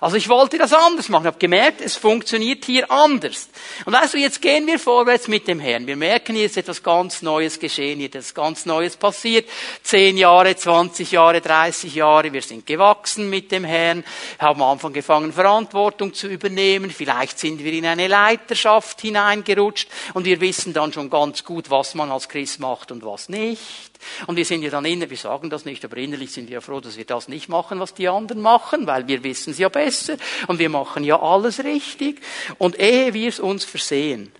[0.00, 1.24] Also ich wollte das anders machen.
[1.24, 3.50] Ich habe gemerkt, es funktioniert hier anders.
[3.84, 5.86] Und weißt du, jetzt gehen wir vorwärts mit dem Herrn.
[5.86, 9.46] Wir merken, hier ist etwas ganz Neues geschehen, hier ist etwas ganz Neues passiert.
[9.82, 14.02] Zehn Jahre, 20 Jahre, 30 Jahre, wir sind gewachsen mit dem Herrn,
[14.38, 16.90] haben am Anfang gefangen, Verantwortung zu übernehmen.
[16.90, 21.94] Vielleicht sind wir in eine Leiterschaft hineingerutscht und wir wissen dann schon ganz gut, was
[21.94, 23.89] man als Christ macht und was nicht.
[24.26, 26.60] Und wir sind ja dann innerlich, wir sagen das nicht, aber innerlich sind wir ja
[26.60, 29.68] froh, dass wir das nicht machen, was die anderen machen, weil wir wissen es ja
[29.68, 32.20] besser und wir machen ja alles richtig.
[32.58, 34.32] Und ehe wir es uns versehen,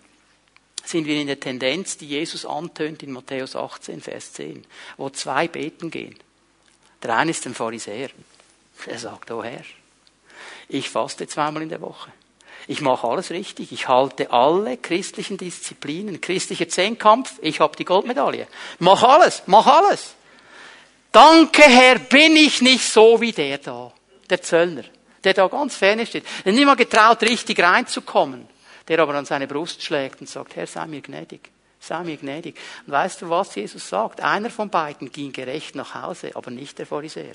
[0.85, 4.65] sind wir in der Tendenz, die Jesus antönt in Matthäus 18, Vers 10,
[4.97, 6.17] wo zwei beten gehen.
[7.03, 8.11] Der eine ist ein Pharisäer.
[8.87, 9.65] Er sagt, oh Herr,
[10.69, 12.11] ich faste zweimal in der Woche.
[12.71, 13.73] Ich mache alles richtig.
[13.73, 16.21] Ich halte alle christlichen Disziplinen.
[16.21, 18.47] Christlicher Zehnkampf, ich habe die Goldmedaille.
[18.79, 20.15] Mach alles, mach alles.
[21.11, 23.93] Danke Herr, bin ich nicht so wie der da,
[24.31, 24.85] der Zöllner,
[25.25, 26.25] der da ganz ferne steht.
[26.45, 28.47] Der niemand getraut, richtig reinzukommen,
[28.87, 31.51] der aber an seine Brust schlägt und sagt, Herr, sei mir gnädig.
[31.81, 32.55] Sei mir gnädig.
[32.87, 34.21] Und weißt du, was Jesus sagt?
[34.21, 37.35] Einer von beiden ging gerecht nach Hause, aber nicht der Pharisäer.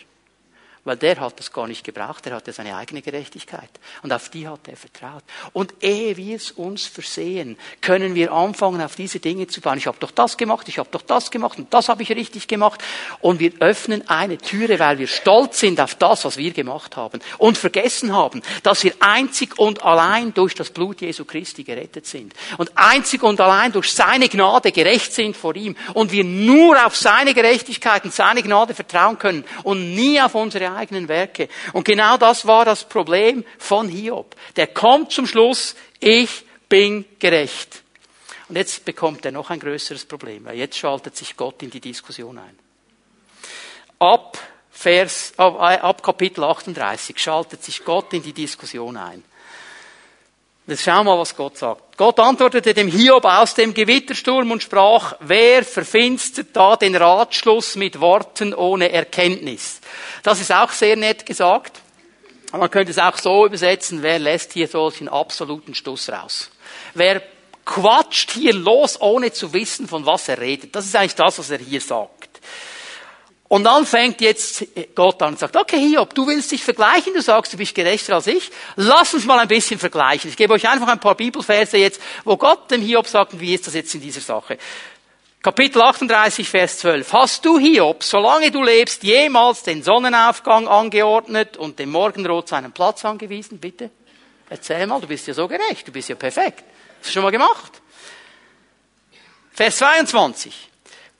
[0.85, 3.71] Weil der hat das gar nicht gebraucht, der hatte seine eigene Gerechtigkeit.
[4.03, 5.23] Und auf die hat er vertraut.
[5.51, 9.79] Und ehe wir es uns versehen, können wir anfangen, auf diese Dinge zu bauen.
[9.79, 12.47] Ich habe doch das gemacht, ich habe doch das gemacht und das habe ich richtig
[12.47, 12.83] gemacht.
[13.19, 17.19] Und wir öffnen eine Türe, weil wir stolz sind auf das, was wir gemacht haben.
[17.39, 22.31] Und vergessen haben, dass wir einzig und allein durch das Blut Jesu Christi gerettet sind.
[22.59, 25.75] Und einzig und allein durch seine Gnade gerecht sind vor ihm.
[25.95, 30.74] Und wir nur auf seine Gerechtigkeit und seine Gnade vertrauen können und nie auf unsere
[30.75, 31.49] eigenen Werke.
[31.73, 34.35] Und genau das war das Problem von Hiob.
[34.55, 37.83] Der kommt zum Schluss, ich bin gerecht.
[38.47, 41.79] Und jetzt bekommt er noch ein größeres Problem, weil jetzt schaltet sich Gott in die
[41.79, 42.59] Diskussion ein.
[43.97, 44.37] Ab
[44.69, 49.23] Vers, ab Kapitel 38 schaltet sich Gott in die Diskussion ein.
[50.67, 51.95] Jetzt schau mal, was Gott sagt.
[51.95, 58.01] Gott antwortete dem Hiob aus dem Gewittersturm und sprach, wer verfinstert da den Ratschluss mit
[58.01, 59.79] Worten ohne Erkenntnis?
[60.23, 61.81] Das ist auch sehr nett gesagt.
[62.51, 66.49] Man könnte es auch so übersetzen, wer lässt hier solchen absoluten Stuss raus?
[66.95, 67.21] Wer
[67.63, 70.75] quatscht hier los, ohne zu wissen, von was er redet?
[70.75, 72.14] Das ist eigentlich das, was er hier sagt.
[73.47, 74.65] Und dann fängt jetzt
[74.95, 78.15] Gott an und sagt, okay, Hiob, du willst dich vergleichen, du sagst, du bist gerechter
[78.15, 78.49] als ich.
[78.75, 80.31] Lass uns mal ein bisschen vergleichen.
[80.31, 83.67] Ich gebe euch einfach ein paar Bibelverse jetzt, wo Gott dem Hiob sagt, wie ist
[83.67, 84.57] das jetzt in dieser Sache.
[85.43, 87.13] Kapitel 38, Vers 12.
[87.13, 93.05] Hast du Hiob, solange du lebst, jemals den Sonnenaufgang angeordnet und dem Morgenrot seinen Platz
[93.05, 93.59] angewiesen?
[93.59, 93.91] Bitte?
[94.49, 96.63] Erzähl mal, du bist ja so gerecht, du bist ja perfekt.
[96.99, 97.73] Hast du schon mal gemacht?
[99.53, 100.69] Vers 22.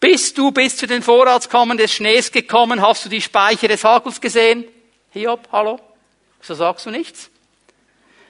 [0.08, 2.80] Bist du bis zu den Vorratskammern des Schnees gekommen?
[2.80, 4.64] Hast du die Speicher des Hagels gesehen?
[5.10, 5.80] Hiob, hallo?
[6.42, 7.32] So sagst du nichts?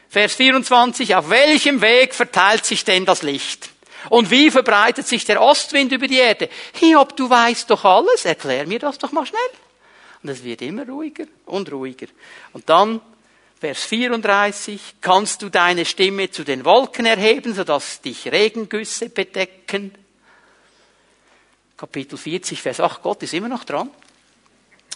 [0.07, 1.15] Vers 24.
[1.15, 3.71] Auf welchem Weg verteilt sich denn das Licht?
[4.07, 6.47] Und wie verbreitet sich der Ostwind über die Erde?
[6.75, 8.23] Hiob, du weißt doch alles.
[8.23, 9.41] Erklär mir das doch mal schnell.
[10.23, 12.07] Und es wird immer ruhiger und ruhiger.
[12.53, 13.01] Und dann
[13.59, 20.04] Vers 34, kannst du deine Stimme zu den Wolken erheben, sodass dich Regengüsse bedecken?
[21.77, 23.89] Kapitel 40, Vers 8, Gott ist immer noch dran.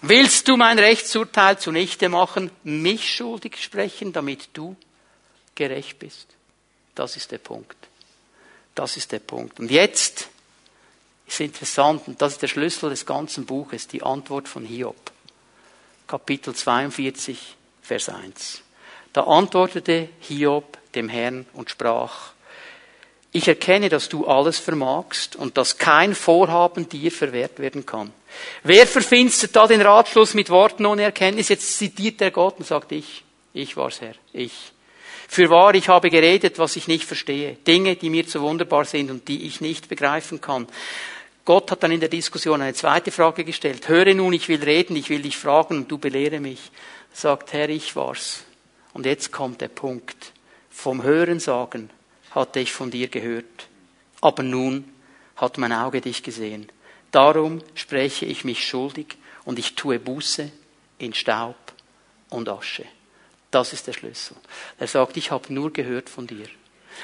[0.02, 4.78] Willst du mein Rechtsurteil zunichte machen, mich schuldig sprechen, damit du
[5.56, 6.28] gerecht bist?
[6.96, 7.76] Das ist der Punkt.
[8.76, 9.60] Das ist der Punkt.
[9.60, 10.30] Und jetzt
[11.28, 15.12] ist interessant, und das ist der Schlüssel des ganzen Buches, die Antwort von Hiob.
[16.08, 18.62] Kapitel 42, Vers 1.
[19.12, 22.32] Da antwortete Hiob dem Herrn und sprach,
[23.32, 28.12] ich erkenne, dass du alles vermagst und dass kein Vorhaben dir verwehrt werden kann.
[28.64, 31.50] Wer verfinstert da den Ratschluss mit Worten ohne Erkenntnis?
[31.50, 33.24] Jetzt zitiert der Gott und sagt, ich,
[33.54, 34.72] ich war's Herr, ich.
[35.28, 37.54] Für wahr, ich habe geredet, was ich nicht verstehe.
[37.68, 40.66] Dinge, die mir zu wunderbar sind und die ich nicht begreifen kann.
[41.46, 43.88] Gott hat dann in der Diskussion eine zweite Frage gestellt.
[43.88, 46.72] Höre nun, ich will reden, ich will dich fragen und du belehre mich.
[47.14, 48.44] Sagt Herr, ich war's.
[48.94, 50.32] Und jetzt kommt der Punkt.
[50.72, 51.92] Vom Hören sagen
[52.32, 53.68] hatte ich von dir gehört.
[54.22, 54.86] Aber nun
[55.36, 56.72] hat mein Auge dich gesehen.
[57.12, 60.52] Darum spreche ich mich schuldig und ich tue Buße
[61.00, 61.56] in Staub
[62.30, 62.86] und Asche.
[63.52, 64.38] Das ist der Schlüssel.
[64.78, 66.46] Er sagt, ich habe nur gehört von dir.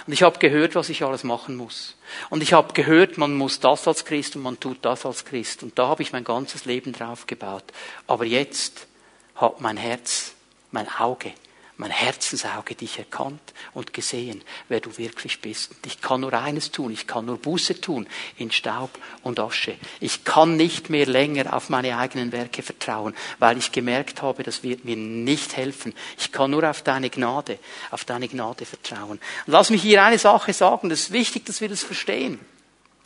[0.06, 1.96] Und ich habe gehört, was ich alles machen muss.
[2.30, 5.64] Und ich habe gehört, man muss das als Christ und man tut das als Christ.
[5.64, 7.64] Und da habe ich mein ganzes Leben drauf gebaut.
[8.06, 8.88] Aber jetzt
[9.36, 10.34] hat mein Herz,
[10.72, 11.32] mein Auge
[11.78, 15.72] mein Herzensauge dich erkannt und gesehen, wer du wirklich bist.
[15.72, 18.08] Und ich kann nur eines tun, ich kann nur Buße tun
[18.38, 18.92] in Staub
[19.24, 19.76] und Asche.
[20.00, 24.64] Ich kann nicht mehr länger auf meine eigenen Werke vertrauen, weil ich gemerkt habe, das
[24.64, 25.94] wird mir nicht helfen.
[26.18, 27.60] Ich kann nur auf deine Gnade,
[27.92, 29.20] auf deine Gnade vertrauen.
[29.20, 32.40] Und lass mich hier eine Sache sagen, das ist wichtig, dass wir das verstehen.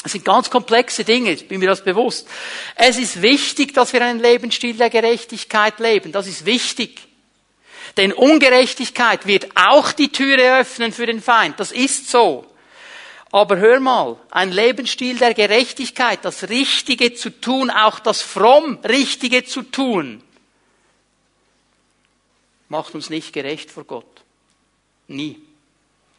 [0.03, 2.28] Das sind ganz komplexe Dinge, ich bin mir das bewusst.
[2.76, 6.13] Es ist wichtig, dass wir einen Lebensstil der Gerechtigkeit leben.
[6.13, 7.09] Das ist wichtig.
[8.00, 11.60] Denn Ungerechtigkeit wird auch die Türe öffnen für den Feind.
[11.60, 12.45] Das ist so.
[13.30, 19.43] Aber hör mal, ein Lebensstil der Gerechtigkeit, das Richtige zu tun, auch das fromm Richtige
[19.43, 20.24] zu tun,
[22.70, 24.06] macht uns nicht gerecht vor Gott.
[25.10, 25.38] Nie.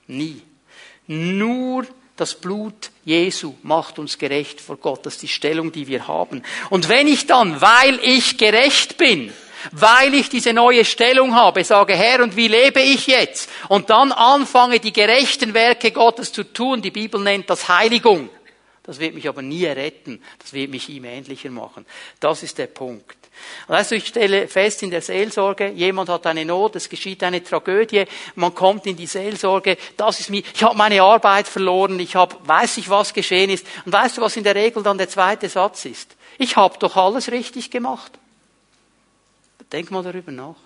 [0.06, 0.42] Nie.
[1.06, 5.06] Nur das Blut Jesu macht uns gerecht vor Gott.
[5.06, 6.42] Das ist die Stellung, die wir haben.
[6.68, 9.32] Und wenn ich dann, weil ich gerecht bin,
[9.72, 13.50] weil ich diese neue Stellung habe, sage, Herr, und wie lebe ich jetzt?
[13.68, 16.82] Und dann anfange, die gerechten Werke Gottes zu tun.
[16.82, 18.28] Die Bibel nennt das Heiligung.
[18.82, 20.22] Das wird mich aber nie retten.
[20.38, 21.86] Das wird mich ihm ähnlicher machen.
[22.18, 23.16] Das ist der Punkt.
[23.68, 28.04] Also ich stelle fest in der Seelsorge, jemand hat eine Not, es geschieht eine Tragödie,
[28.34, 32.36] man kommt in die Seelsorge, das ist mir, ich habe meine Arbeit verloren, ich habe,
[32.44, 33.66] weiß ich, was geschehen ist.
[33.86, 36.16] Und weißt du, was in der Regel dann der zweite Satz ist?
[36.38, 38.19] Ich habe doch alles richtig gemacht.
[39.72, 40.56] Denk mal darüber nach.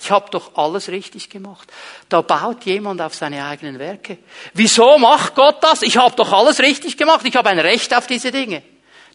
[0.00, 1.70] Ich habe doch alles richtig gemacht.
[2.08, 4.18] Da baut jemand auf seine eigenen Werke.
[4.54, 5.82] Wieso macht Gott das?
[5.82, 7.26] Ich habe doch alles richtig gemacht.
[7.26, 8.62] Ich habe ein Recht auf diese Dinge.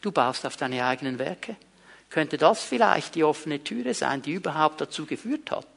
[0.01, 1.55] Du baust auf deine eigenen Werke.
[2.11, 5.67] Könnte das vielleicht die offene Türe sein, die überhaupt dazu geführt hat,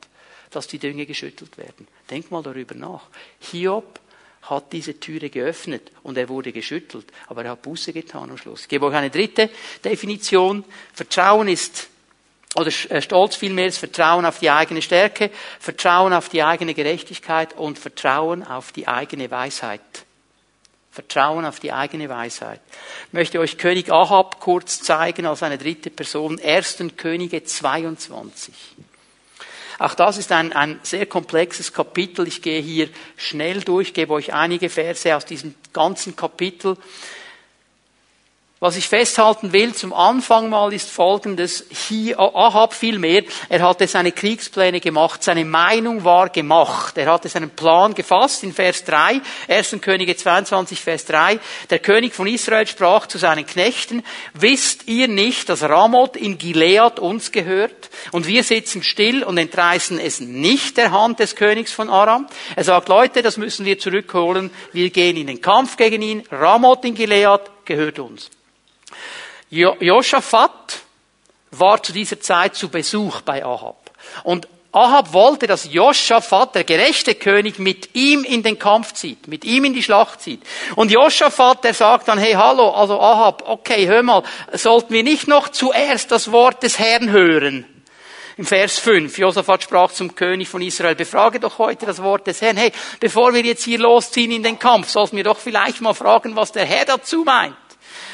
[0.50, 1.88] dass die Dinge geschüttelt werden?
[2.10, 3.02] Denk mal darüber nach.
[3.40, 3.98] Hiob
[4.42, 8.62] hat diese Türe geöffnet und er wurde geschüttelt, aber er hat Buße getan am Schluss.
[8.62, 9.50] Ich gebe euch eine dritte
[9.82, 10.64] Definition.
[10.92, 11.88] Vertrauen ist
[12.54, 15.30] oder äh, Stolz vielmehr ist Vertrauen auf die eigene Stärke,
[15.60, 19.80] Vertrauen auf die eigene Gerechtigkeit und Vertrauen auf die eigene Weisheit.
[20.90, 22.60] Vertrauen auf die eigene Weisheit.
[23.06, 26.38] Ich möchte euch König Ahab kurz zeigen als eine dritte Person.
[26.38, 28.52] Ersten Könige 22.
[29.78, 32.26] Auch das ist ein, ein sehr komplexes Kapitel.
[32.26, 36.76] Ich gehe hier schnell durch, gebe euch einige Verse aus diesem ganzen Kapitel.
[38.60, 41.66] Was ich festhalten will zum Anfang mal ist folgendes.
[41.70, 46.98] Hier, Ahab vielmehr, er hatte seine Kriegspläne gemacht, seine Meinung war gemacht.
[46.98, 49.76] Er hatte seinen Plan gefasst in Vers 3, 1.
[49.80, 51.38] Könige 22, Vers 3.
[51.70, 54.02] Der König von Israel sprach zu seinen Knechten,
[54.34, 57.90] wisst ihr nicht, dass Ramoth in Gilead uns gehört?
[58.10, 62.26] Und wir sitzen still und entreißen es nicht der Hand des Königs von Aram.
[62.56, 64.50] Er sagt, Leute, das müssen wir zurückholen.
[64.72, 66.24] Wir gehen in den Kampf gegen ihn.
[66.32, 68.30] Ramoth in Gilead gehört uns.
[69.50, 70.80] Josaphat
[71.50, 73.90] war zu dieser Zeit zu Besuch bei Ahab.
[74.24, 79.44] Und Ahab wollte, dass Josaphat, der gerechte König, mit ihm in den Kampf zieht, mit
[79.44, 80.42] ihm in die Schlacht zieht.
[80.76, 84.22] Und Josaphat, der sagt dann, hey, hallo, also Ahab, okay, hör mal,
[84.52, 87.64] sollten wir nicht noch zuerst das Wort des Herrn hören?
[88.36, 92.40] Im Vers 5, Josaphat sprach zum König von Israel, befrage doch heute das Wort des
[92.42, 92.58] Herrn.
[92.58, 92.70] Hey,
[93.00, 96.52] bevor wir jetzt hier losziehen in den Kampf, sollten wir doch vielleicht mal fragen, was
[96.52, 97.56] der Herr dazu meint.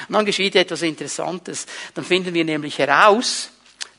[0.08, 1.66] Und dann geschieht etwas Interessantes.
[1.94, 3.50] Dann finden wir nämlich heraus,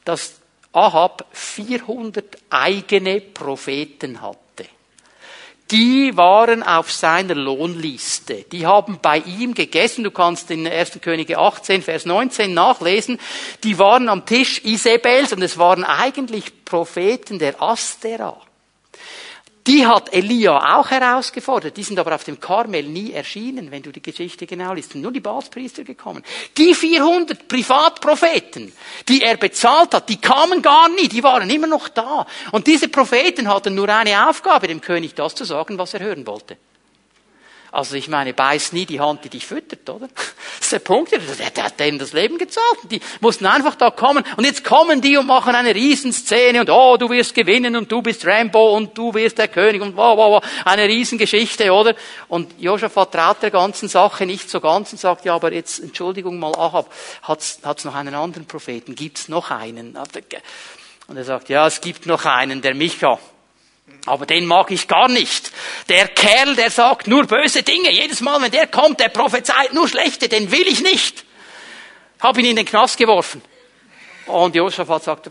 [0.03, 0.35] dass
[0.73, 4.65] Ahab 400 eigene Propheten hatte.
[5.71, 8.45] Die waren auf seiner Lohnliste.
[8.51, 10.03] Die haben bei ihm gegessen.
[10.03, 10.99] Du kannst in 1.
[11.01, 13.19] Könige 18, Vers 19 nachlesen.
[13.63, 18.39] Die waren am Tisch Isabels und es waren eigentlich Propheten der Astera.
[19.68, 21.76] Die hat Elia auch herausgefordert.
[21.76, 24.91] Die sind aber auf dem Karmel nie erschienen, wenn du die Geschichte genau liest.
[24.91, 26.24] Sind nur die Baalspriester gekommen.
[26.55, 28.72] Die 400 Privatpropheten,
[29.09, 31.07] die er bezahlt hat, die kamen gar nie.
[31.07, 32.28] Die waren immer noch da.
[32.51, 36.28] Und diese Propheten hatten nur eine Aufgabe, dem König das zu sagen, was er hören
[36.28, 36.57] wollte.
[37.76, 40.07] Also ich meine, beiß nie die Hand, die dich füttert, oder?
[40.55, 41.11] Das ist der Punkt.
[41.11, 42.80] Der, hat denen das Leben gezahlt.
[42.89, 44.23] Die mussten einfach da kommen.
[44.38, 48.01] Und jetzt kommen die und machen eine Riesenszene und oh, du wirst gewinnen und du
[48.01, 50.51] bist Rambo und du wirst der König und wow, wow, wow.
[50.63, 51.93] Eine Riesengeschichte, oder?
[52.30, 56.39] Und Josaphat traut der ganzen Sache nicht so ganz und sagt, ja, aber jetzt, Entschuldigung
[56.39, 56.91] mal, Ahab,
[57.23, 58.95] hat's, hat's noch einen anderen Propheten?
[58.95, 59.97] Gibt's noch einen?
[61.07, 63.19] Und er sagt, ja, es gibt noch einen, der Micha.
[64.05, 65.51] Aber den mag ich gar nicht.
[65.89, 67.91] Der Kerl, der sagt nur böse Dinge.
[67.91, 71.25] Jedes Mal, wenn der kommt, der prophezeit nur schlechte, den will ich nicht.
[72.19, 73.41] Hab ihn in den Knast geworfen.
[74.27, 75.29] Und Josaphat sagt,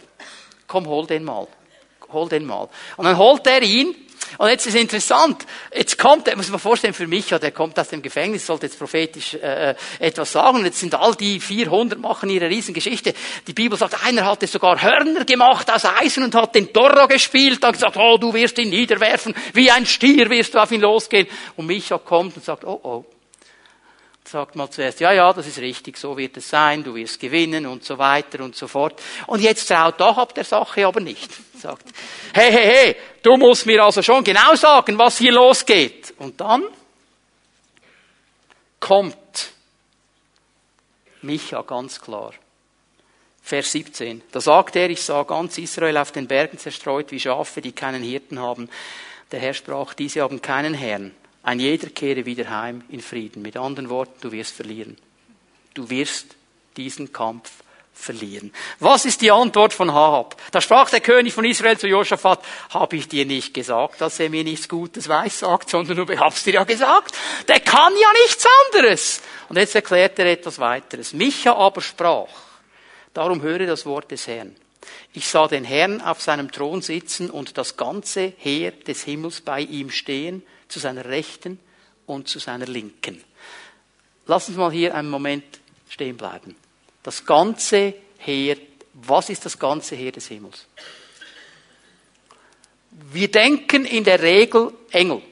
[0.67, 1.47] komm, hol den mal.
[2.13, 2.69] Hol den mal.
[2.97, 3.95] Und dann holt er ihn
[4.39, 5.45] und jetzt ist interessant,
[5.75, 9.35] jetzt kommt, muss man vorstellen, für mich, der kommt aus dem Gefängnis, sollte jetzt prophetisch
[9.35, 13.15] äh, äh etwas sagen, und jetzt sind all die 400, machen ihre Riesengeschichte.
[13.47, 17.65] Die Bibel sagt, einer hatte sogar Hörner gemacht aus Eisen und hat den Torro gespielt,
[17.65, 21.27] und gesagt, oh, du wirst ihn niederwerfen, wie ein Stier wirst du auf ihn losgehen.
[21.57, 23.05] Und Micha kommt und sagt, oh, oh,
[24.27, 27.67] sagt mal zuerst, ja, ja, das ist richtig, so wird es sein, du wirst gewinnen
[27.67, 29.01] und so weiter und so fort.
[29.27, 31.31] Und jetzt traut Ahab der Sache aber nicht.
[31.61, 31.87] Sagt,
[32.33, 36.15] hey, hey, hey, du musst mir also schon genau sagen, was hier losgeht.
[36.19, 36.65] Und dann
[38.81, 39.17] kommt
[41.23, 42.33] Micha ganz klar.
[43.43, 44.23] Vers 17.
[44.33, 48.03] Da sagt er, ich sah ganz Israel auf den Bergen zerstreut wie Schafe, die keinen
[48.03, 48.71] Hirten haben.
[49.33, 51.15] Der Herr sprach, diese haben keinen Herrn.
[51.45, 53.43] Ein jeder kehre wieder heim in Frieden.
[53.43, 54.97] Mit anderen Worten, du wirst verlieren.
[55.75, 56.37] Du wirst
[56.79, 57.51] diesen Kampf
[57.93, 58.53] verlieren.
[58.81, 60.37] Was ist die Antwort von Ahab?
[60.53, 62.41] Da sprach der König von Israel zu Josaphat,
[62.71, 66.45] habe ich dir nicht gesagt, dass er mir nichts Gutes weiß sagt, sondern du hab's
[66.45, 67.15] dir ja gesagt.
[67.47, 69.21] Der kann ja nichts anderes.
[69.51, 71.13] Und jetzt erklärt er etwas weiteres.
[71.13, 72.29] Micha aber sprach,
[73.13, 74.57] darum höre das Wort des Herrn.
[75.13, 79.61] Ich sah den Herrn auf seinem Thron sitzen und das ganze Heer des Himmels bei
[79.61, 80.43] ihm stehen
[80.75, 81.61] zu seiner Rechten
[82.05, 83.23] und zu seiner Linken.
[84.27, 85.45] Lass uns mal hier einen Moment
[85.89, 86.57] stehen bleiben.
[87.05, 88.57] Das ganze Heer,
[88.95, 90.67] was ist das ganze Heer des Himmels?
[92.91, 95.23] Wir denken in der Regel Engel.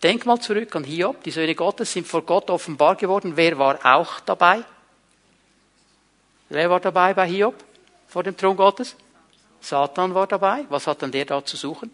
[0.00, 1.24] Denk mal zurück an Hiob.
[1.24, 3.32] Die Söhne Gottes sind vor Gott offenbar geworden.
[3.34, 4.62] Wer war auch dabei?
[6.48, 7.56] Wer war dabei bei Hiob
[8.06, 8.94] vor dem Thron Gottes?
[9.60, 10.64] Satan war dabei.
[10.68, 11.90] Was hat dann der da zu suchen?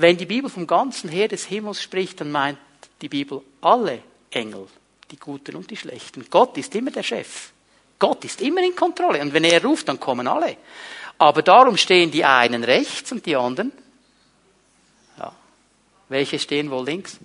[0.00, 2.58] Wenn die Bibel vom ganzen Heer des Himmels spricht, dann meint
[3.02, 4.68] die Bibel alle Engel,
[5.10, 6.24] die Guten und die Schlechten.
[6.30, 7.50] Gott ist immer der Chef.
[7.98, 9.20] Gott ist immer in Kontrolle.
[9.20, 10.56] Und wenn er ruft, dann kommen alle.
[11.18, 13.72] Aber darum stehen die einen rechts und die anderen.
[15.18, 15.32] Ja.
[16.08, 17.18] Welche stehen wohl links?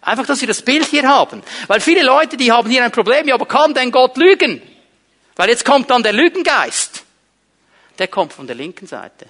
[0.00, 1.44] Einfach, dass wir das Bild hier haben.
[1.68, 3.28] Weil viele Leute, die haben hier ein Problem.
[3.28, 4.60] Ja, aber kann denn Gott lügen?
[5.36, 7.04] Weil jetzt kommt dann der Lügengeist.
[8.00, 9.26] Der kommt von der linken Seite.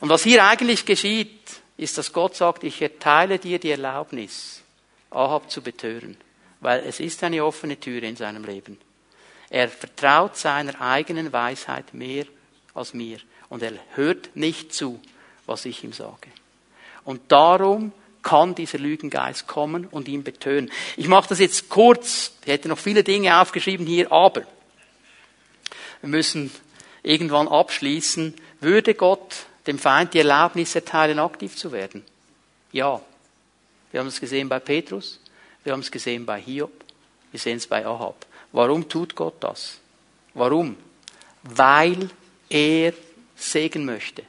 [0.00, 4.62] Und was hier eigentlich geschieht, ist, dass Gott sagt, ich erteile dir die Erlaubnis,
[5.10, 6.16] Ahab zu betören,
[6.60, 8.78] weil es ist eine offene Tür in seinem Leben.
[9.50, 12.24] Er vertraut seiner eigenen Weisheit mehr
[12.74, 15.00] als mir und er hört nicht zu,
[15.46, 16.28] was ich ihm sage.
[17.04, 17.92] Und darum
[18.22, 20.70] kann dieser Lügengeist kommen und ihn betören.
[20.96, 22.32] Ich mache das jetzt kurz.
[22.44, 24.42] Ich hätte noch viele Dinge aufgeschrieben hier, aber
[26.00, 26.50] wir müssen
[27.02, 28.34] irgendwann abschließen.
[28.60, 32.04] Würde Gott dem Feind die Erlaubnis erteilen, aktiv zu werden?
[32.72, 33.00] Ja.
[33.90, 35.18] Wir haben es gesehen bei Petrus,
[35.64, 36.72] wir haben es gesehen bei Hiob,
[37.30, 38.26] wir sehen es bei Ahab.
[38.52, 39.78] Warum tut Gott das?
[40.34, 40.76] Warum?
[41.42, 42.10] Weil
[42.48, 42.92] er
[43.36, 44.22] Segen möchte.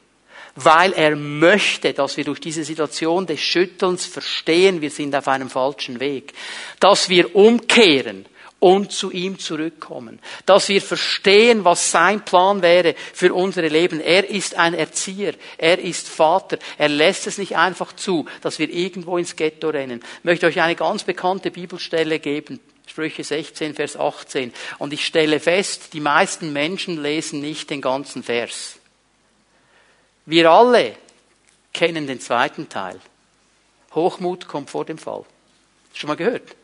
[0.55, 5.49] Weil er möchte, dass wir durch diese Situation des Schüttelns verstehen, wir sind auf einem
[5.49, 6.33] falschen Weg.
[6.79, 8.25] Dass wir umkehren
[8.61, 10.19] und zu ihm zurückkommen.
[10.45, 13.99] Dass wir verstehen, was sein Plan wäre für unsere Leben.
[13.99, 16.59] Er ist ein Erzieher, er ist Vater.
[16.77, 20.01] Er lässt es nicht einfach zu, dass wir irgendwo ins Ghetto rennen.
[20.19, 22.59] Ich möchte euch eine ganz bekannte Bibelstelle geben.
[22.85, 24.53] Sprüche 16, Vers 18.
[24.77, 28.75] Und ich stelle fest, die meisten Menschen lesen nicht den ganzen Vers.
[30.27, 30.95] Wir alle
[31.73, 32.99] kennen den zweiten Teil.
[33.95, 35.25] Hochmut kommt vor dem Fall.
[35.95, 36.55] Schon mal gehört?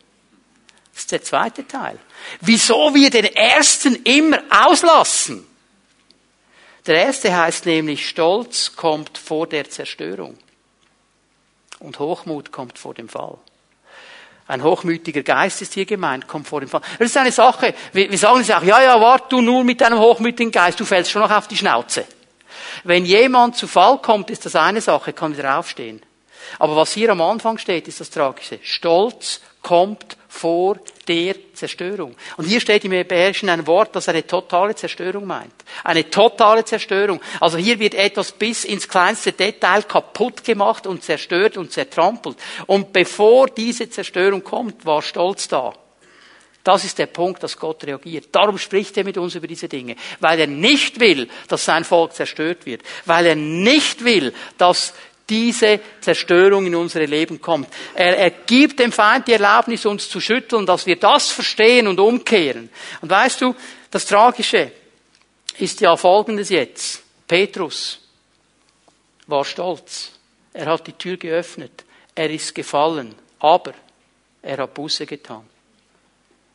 [0.98, 2.00] Das ist der zweite Teil.
[2.42, 5.46] Wieso wir den ersten immer auslassen?
[6.88, 10.40] Der erste heißt nämlich, Stolz kommt vor der Zerstörung.
[11.78, 13.38] Und Hochmut kommt vor dem Fall.
[14.48, 16.82] Ein hochmütiger Geist ist hier gemeint, kommt vor dem Fall.
[16.98, 20.00] Das ist eine Sache, wir sagen es auch, ja, ja, wart du nur mit deinem
[20.00, 22.06] hochmütigen Geist, du fällst schon noch auf die Schnauze.
[22.84, 26.02] Wenn jemand zu Fall kommt, ist das eine Sache, kann wieder aufstehen.
[26.58, 28.58] Aber was hier am Anfang steht, ist das Tragische.
[28.64, 30.78] Stolz kommt vor
[31.08, 32.16] der Zerstörung.
[32.38, 35.54] Und hier steht im Hebräischen ein Wort, das eine totale Zerstörung meint.
[35.84, 37.20] Eine totale Zerstörung.
[37.40, 42.38] Also hier wird etwas bis ins kleinste Detail kaputt gemacht und zerstört und zertrampelt.
[42.68, 45.74] Und bevor diese Zerstörung kommt, war Stolz da.
[46.64, 48.28] Das ist der Punkt, dass Gott reagiert.
[48.34, 49.96] Darum spricht er mit uns über diese Dinge.
[50.20, 52.82] Weil er nicht will, dass sein Volk zerstört wird.
[53.06, 54.94] Weil er nicht will, dass
[55.30, 57.68] diese Zerstörung in unsere Leben kommt.
[57.94, 62.00] Er, er gibt dem Feind die Erlaubnis, uns zu schütteln, dass wir das verstehen und
[62.00, 62.70] umkehren.
[63.02, 63.56] Und weißt du,
[63.92, 64.72] das Tragische
[65.58, 67.04] ist ja folgendes jetzt.
[67.28, 68.00] Petrus
[69.28, 70.12] war stolz.
[70.54, 71.84] Er hat die Tür geöffnet.
[72.16, 73.14] Er ist gefallen.
[73.40, 73.74] Aber
[74.42, 75.46] er hat Buße getan.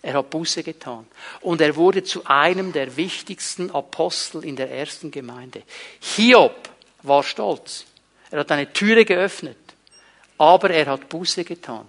[0.01, 1.07] Er hat Buße getan.
[1.43, 5.63] Und er wurde zu einem der wichtigsten Apostel in der ersten Gemeinde.
[6.01, 6.71] Hiob
[7.03, 7.85] war stolz.
[8.33, 9.59] Er hat eine Türe geöffnet.
[10.39, 11.87] Aber er hat Buße getan.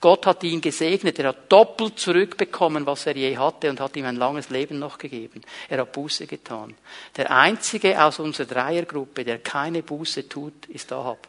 [0.00, 1.18] Gott hat ihn gesegnet.
[1.20, 4.98] Er hat doppelt zurückbekommen, was er je hatte und hat ihm ein langes Leben noch
[4.98, 5.40] gegeben.
[5.68, 6.74] Er hat Buße getan.
[7.16, 11.28] Der einzige aus unserer Dreiergruppe, der keine Buße tut, ist Ahab.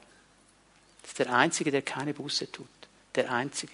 [1.04, 2.68] Das ist der einzige, der keine Buße tut.
[3.14, 3.74] Der einzige.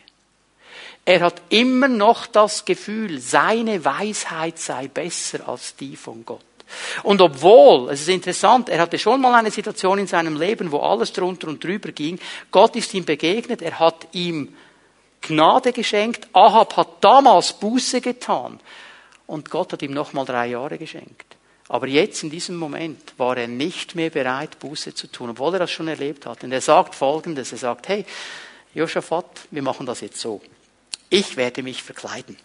[1.05, 6.43] Er hat immer noch das Gefühl, seine Weisheit sei besser als die von Gott.
[7.03, 10.79] Und obwohl, es ist interessant, er hatte schon mal eine Situation in seinem Leben, wo
[10.79, 12.19] alles drunter und drüber ging,
[12.51, 14.55] Gott ist ihm begegnet, er hat ihm
[15.21, 18.59] Gnade geschenkt, Ahab hat damals Buße getan
[19.27, 21.35] und Gott hat ihm nochmal drei Jahre geschenkt.
[21.67, 25.59] Aber jetzt in diesem Moment war er nicht mehr bereit, Buße zu tun, obwohl er
[25.59, 26.43] das schon erlebt hat.
[26.43, 28.05] Und er sagt Folgendes, er sagt, hey,
[28.73, 30.41] Josaphat, wir machen das jetzt so.
[31.09, 32.37] Ich werde mich verkleiden.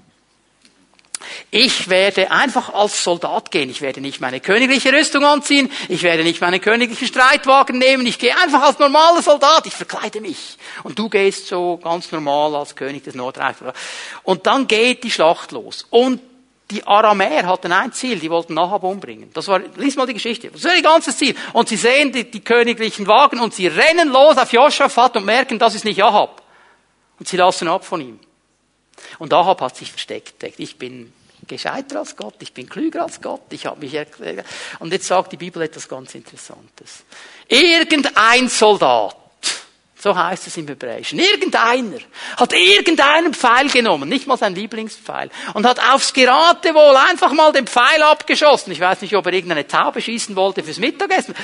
[1.57, 3.71] Ich werde einfach als Soldat gehen.
[3.71, 5.71] Ich werde nicht meine königliche Rüstung anziehen.
[5.89, 8.05] Ich werde nicht meinen königlichen Streitwagen nehmen.
[8.07, 9.65] Ich gehe einfach als normaler Soldat.
[9.65, 10.59] Ich verkleide mich.
[10.83, 13.61] Und du gehst so ganz normal als König des Nordreichs.
[14.25, 15.87] Und dann geht die Schlacht los.
[15.91, 16.21] Und
[16.73, 19.31] die Aramäer hatten ein Ziel, die wollten Nahab umbringen.
[19.33, 20.51] Das war, lies mal die Geschichte.
[20.51, 21.37] Das war ihr ganzes Ziel.
[21.53, 25.61] Und sie sehen die, die königlichen Wagen und sie rennen los auf Joschafat und merken,
[25.61, 26.43] das ist nicht Ahab.
[27.21, 28.19] Und sie lassen ab von ihm.
[29.21, 30.43] Und Ahab hat sich versteckt.
[30.59, 31.13] Ich bin
[31.47, 34.47] gescheiter als Gott, ich bin klüger als Gott, ich habe mich erklärt.
[34.79, 37.05] Und jetzt sagt die Bibel etwas ganz Interessantes.
[37.49, 39.17] Irgendein Soldat,
[39.99, 41.99] so heißt es im Hebräischen, irgendeiner
[42.37, 47.67] hat irgendeinen Pfeil genommen, nicht mal sein Lieblingspfeil, und hat aufs Geratewohl einfach mal den
[47.67, 48.73] Pfeil abgeschossen.
[48.73, 51.35] Ich weiß nicht, ob er irgendeine Taube schießen wollte fürs Mittagessen.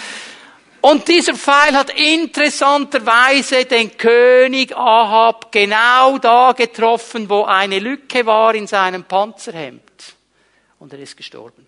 [0.83, 8.55] Und dieser Pfeil hat interessanterweise den König Ahab genau da getroffen, wo eine Lücke war
[8.55, 9.83] in seinem Panzerhemd.
[10.81, 11.67] Und er ist gestorben.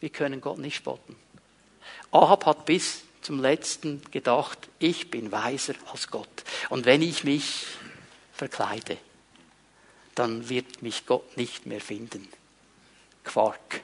[0.00, 1.16] Wir können Gott nicht spotten.
[2.10, 6.44] Ahab hat bis zum letzten gedacht, ich bin weiser als Gott.
[6.68, 7.66] Und wenn ich mich
[8.32, 8.98] verkleide,
[10.14, 12.28] dann wird mich Gott nicht mehr finden.
[13.24, 13.82] Quark.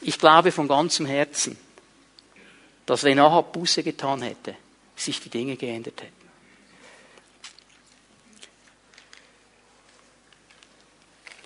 [0.00, 1.58] Ich glaube von ganzem Herzen,
[2.86, 4.54] dass wenn Ahab Buße getan hätte,
[4.94, 6.23] sich die Dinge geändert hätten.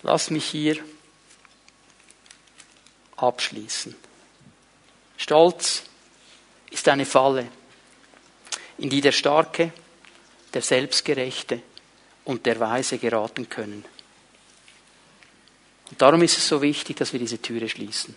[0.03, 0.77] Lass mich hier
[3.17, 3.95] abschließen.
[5.17, 5.83] Stolz
[6.71, 7.47] ist eine Falle,
[8.77, 9.73] in die der Starke,
[10.53, 11.61] der Selbstgerechte
[12.25, 13.83] und der Weise geraten können.
[15.89, 18.15] Und darum ist es so wichtig, dass wir diese Türe schließen.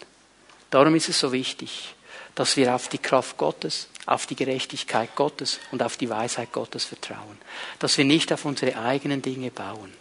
[0.70, 1.94] Darum ist es so wichtig,
[2.34, 6.84] dass wir auf die Kraft Gottes, auf die Gerechtigkeit Gottes und auf die Weisheit Gottes
[6.84, 7.38] vertrauen.
[7.78, 9.92] Dass wir nicht auf unsere eigenen Dinge bauen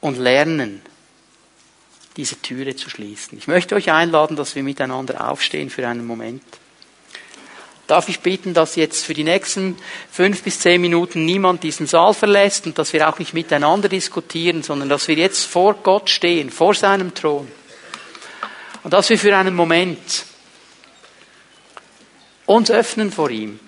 [0.00, 0.82] und lernen,
[2.20, 3.38] diese Türe zu schließen.
[3.38, 6.42] Ich möchte euch einladen, dass wir miteinander aufstehen für einen Moment.
[7.86, 9.78] Darf ich bitten, dass jetzt für die nächsten
[10.12, 14.62] fünf bis zehn Minuten niemand diesen Saal verlässt und dass wir auch nicht miteinander diskutieren,
[14.62, 17.50] sondern dass wir jetzt vor Gott stehen, vor seinem Thron.
[18.82, 20.26] Und dass wir für einen Moment
[22.44, 23.58] uns öffnen vor ihm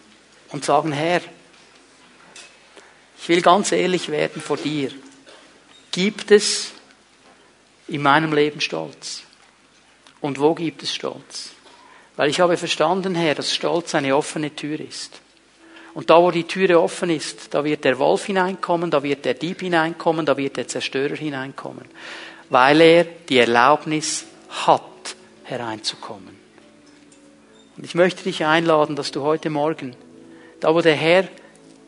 [0.51, 1.23] und sagen, Herr,
[3.19, 4.91] ich will ganz ehrlich werden vor dir.
[5.91, 6.72] Gibt es
[7.93, 9.22] in meinem Leben Stolz?
[10.20, 11.51] Und wo gibt es Stolz?
[12.16, 15.20] Weil ich habe verstanden, Herr, dass Stolz eine offene Tür ist.
[15.95, 19.34] Und da, wo die Türe offen ist, da wird der Wolf hineinkommen, da wird der
[19.34, 21.84] Dieb hineinkommen, da wird der Zerstörer hineinkommen.
[22.49, 24.82] Weil er die Erlaubnis hat,
[25.45, 26.38] hereinzukommen.
[27.76, 29.97] Und ich möchte dich einladen, dass du heute Morgen,
[30.61, 31.28] da wo der Herr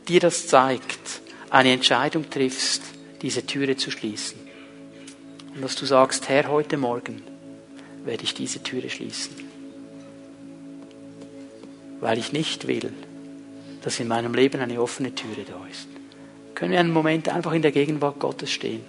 [0.08, 2.82] dir das zeigt, eine Entscheidung triffst,
[3.22, 4.43] diese Türe zu schließen.
[5.54, 7.22] Und dass du sagst, Herr, heute Morgen
[8.04, 9.34] werde ich diese Türe schließen.
[12.00, 12.92] Weil ich nicht will,
[13.82, 15.88] dass in meinem Leben eine offene Türe da ist.
[16.54, 18.82] können wir einen Moment einfach in der Gegenwart Gottes stehen.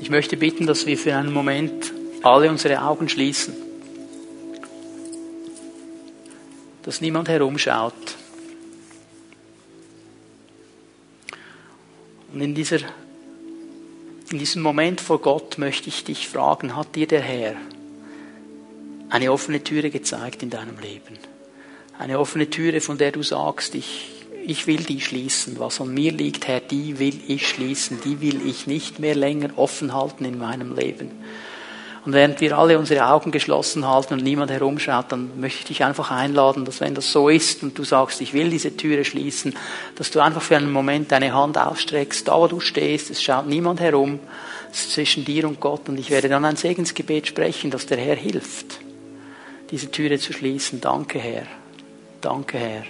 [0.00, 1.92] Ich möchte bitten, dass wir für einen Moment
[2.22, 3.54] alle unsere Augen schließen.
[6.82, 7.94] Dass niemand herumschaut.
[12.32, 12.80] Und in, dieser,
[14.32, 17.54] in diesem Moment vor Gott möchte ich dich fragen, hat dir der Herr
[19.08, 21.18] eine offene Türe gezeigt in deinem Leben?
[21.98, 24.10] Eine offene Türe, von der du sagst, ich,
[24.44, 25.58] ich will die schließen.
[25.58, 28.00] Was an mir liegt, Herr, die will ich schließen.
[28.04, 31.10] Die will ich nicht mehr länger offen halten in meinem Leben.
[32.06, 35.84] Und während wir alle unsere Augen geschlossen halten und niemand herumschaut, dann möchte ich dich
[35.84, 39.56] einfach einladen, dass wenn das so ist und du sagst, ich will diese Türe schließen,
[39.96, 43.48] dass du einfach für einen Moment deine Hand ausstreckst, da wo du stehst, es schaut
[43.48, 44.20] niemand herum,
[44.70, 47.98] es ist zwischen dir und Gott und ich werde dann ein Segensgebet sprechen, dass der
[47.98, 48.78] Herr hilft,
[49.72, 50.80] diese Türe zu schließen.
[50.80, 51.46] Danke, Herr.
[52.20, 52.84] Danke, Herr.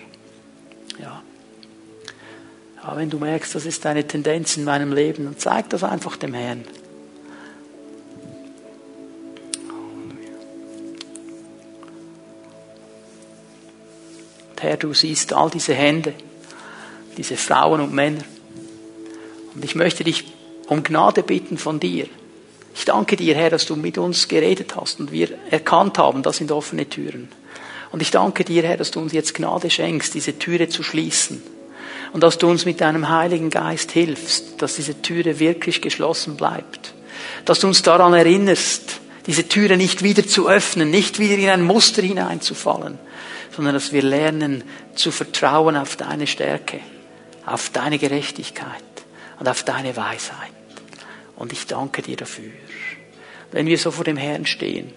[1.01, 1.23] Ja.
[2.85, 2.97] ja.
[2.97, 6.35] Wenn du merkst, das ist eine Tendenz in meinem Leben, dann zeig das einfach dem
[6.35, 6.67] Herrn.
[14.67, 16.13] Herr, du siehst all diese Hände,
[17.17, 18.25] diese Frauen und Männer.
[19.55, 20.25] Und ich möchte dich
[20.67, 22.07] um Gnade bitten von dir.
[22.75, 26.39] Ich danke dir, Herr, dass du mit uns geredet hast und wir erkannt haben, das
[26.39, 27.29] sind offene Türen.
[27.93, 31.43] Und ich danke dir, Herr, dass du uns jetzt Gnade schenkst, diese Türe zu schließen.
[32.13, 36.95] Und dass du uns mit deinem Heiligen Geist hilfst, dass diese Türe wirklich geschlossen bleibt.
[37.45, 41.63] Dass du uns daran erinnerst, diese Türe nicht wieder zu öffnen, nicht wieder in ein
[41.63, 42.99] Muster hineinzufallen,
[43.57, 46.81] sondern dass wir lernen zu vertrauen auf deine Stärke,
[47.47, 48.67] auf deine Gerechtigkeit
[49.41, 50.53] und auf deine Weisheit.
[51.37, 52.51] Und ich danke dir dafür.
[53.53, 54.93] Wenn wir so vor dem Herrn stehen,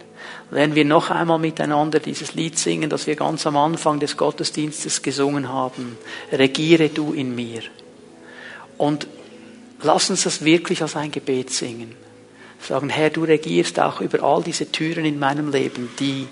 [0.52, 5.02] werden wir noch einmal miteinander dieses Lied singen, das wir ganz am Anfang des Gottesdienstes
[5.04, 5.98] gesungen haben.
[6.34, 7.62] Regiere du in mir.
[8.78, 9.08] Und
[9.82, 11.96] lass uns das wirklich als ein Gebet singen.
[12.60, 16.28] Sagen, Herr, du regierst auch über all diese Türen in meinem Leben, die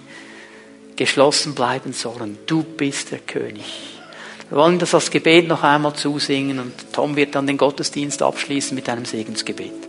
[0.97, 2.37] geschlossen bleiben sollen.
[2.45, 3.63] Du bist der König.
[4.49, 8.75] Wir wollen das als Gebet noch einmal zusingen und Tom wird dann den Gottesdienst abschließen
[8.75, 9.86] mit einem Segensgebet.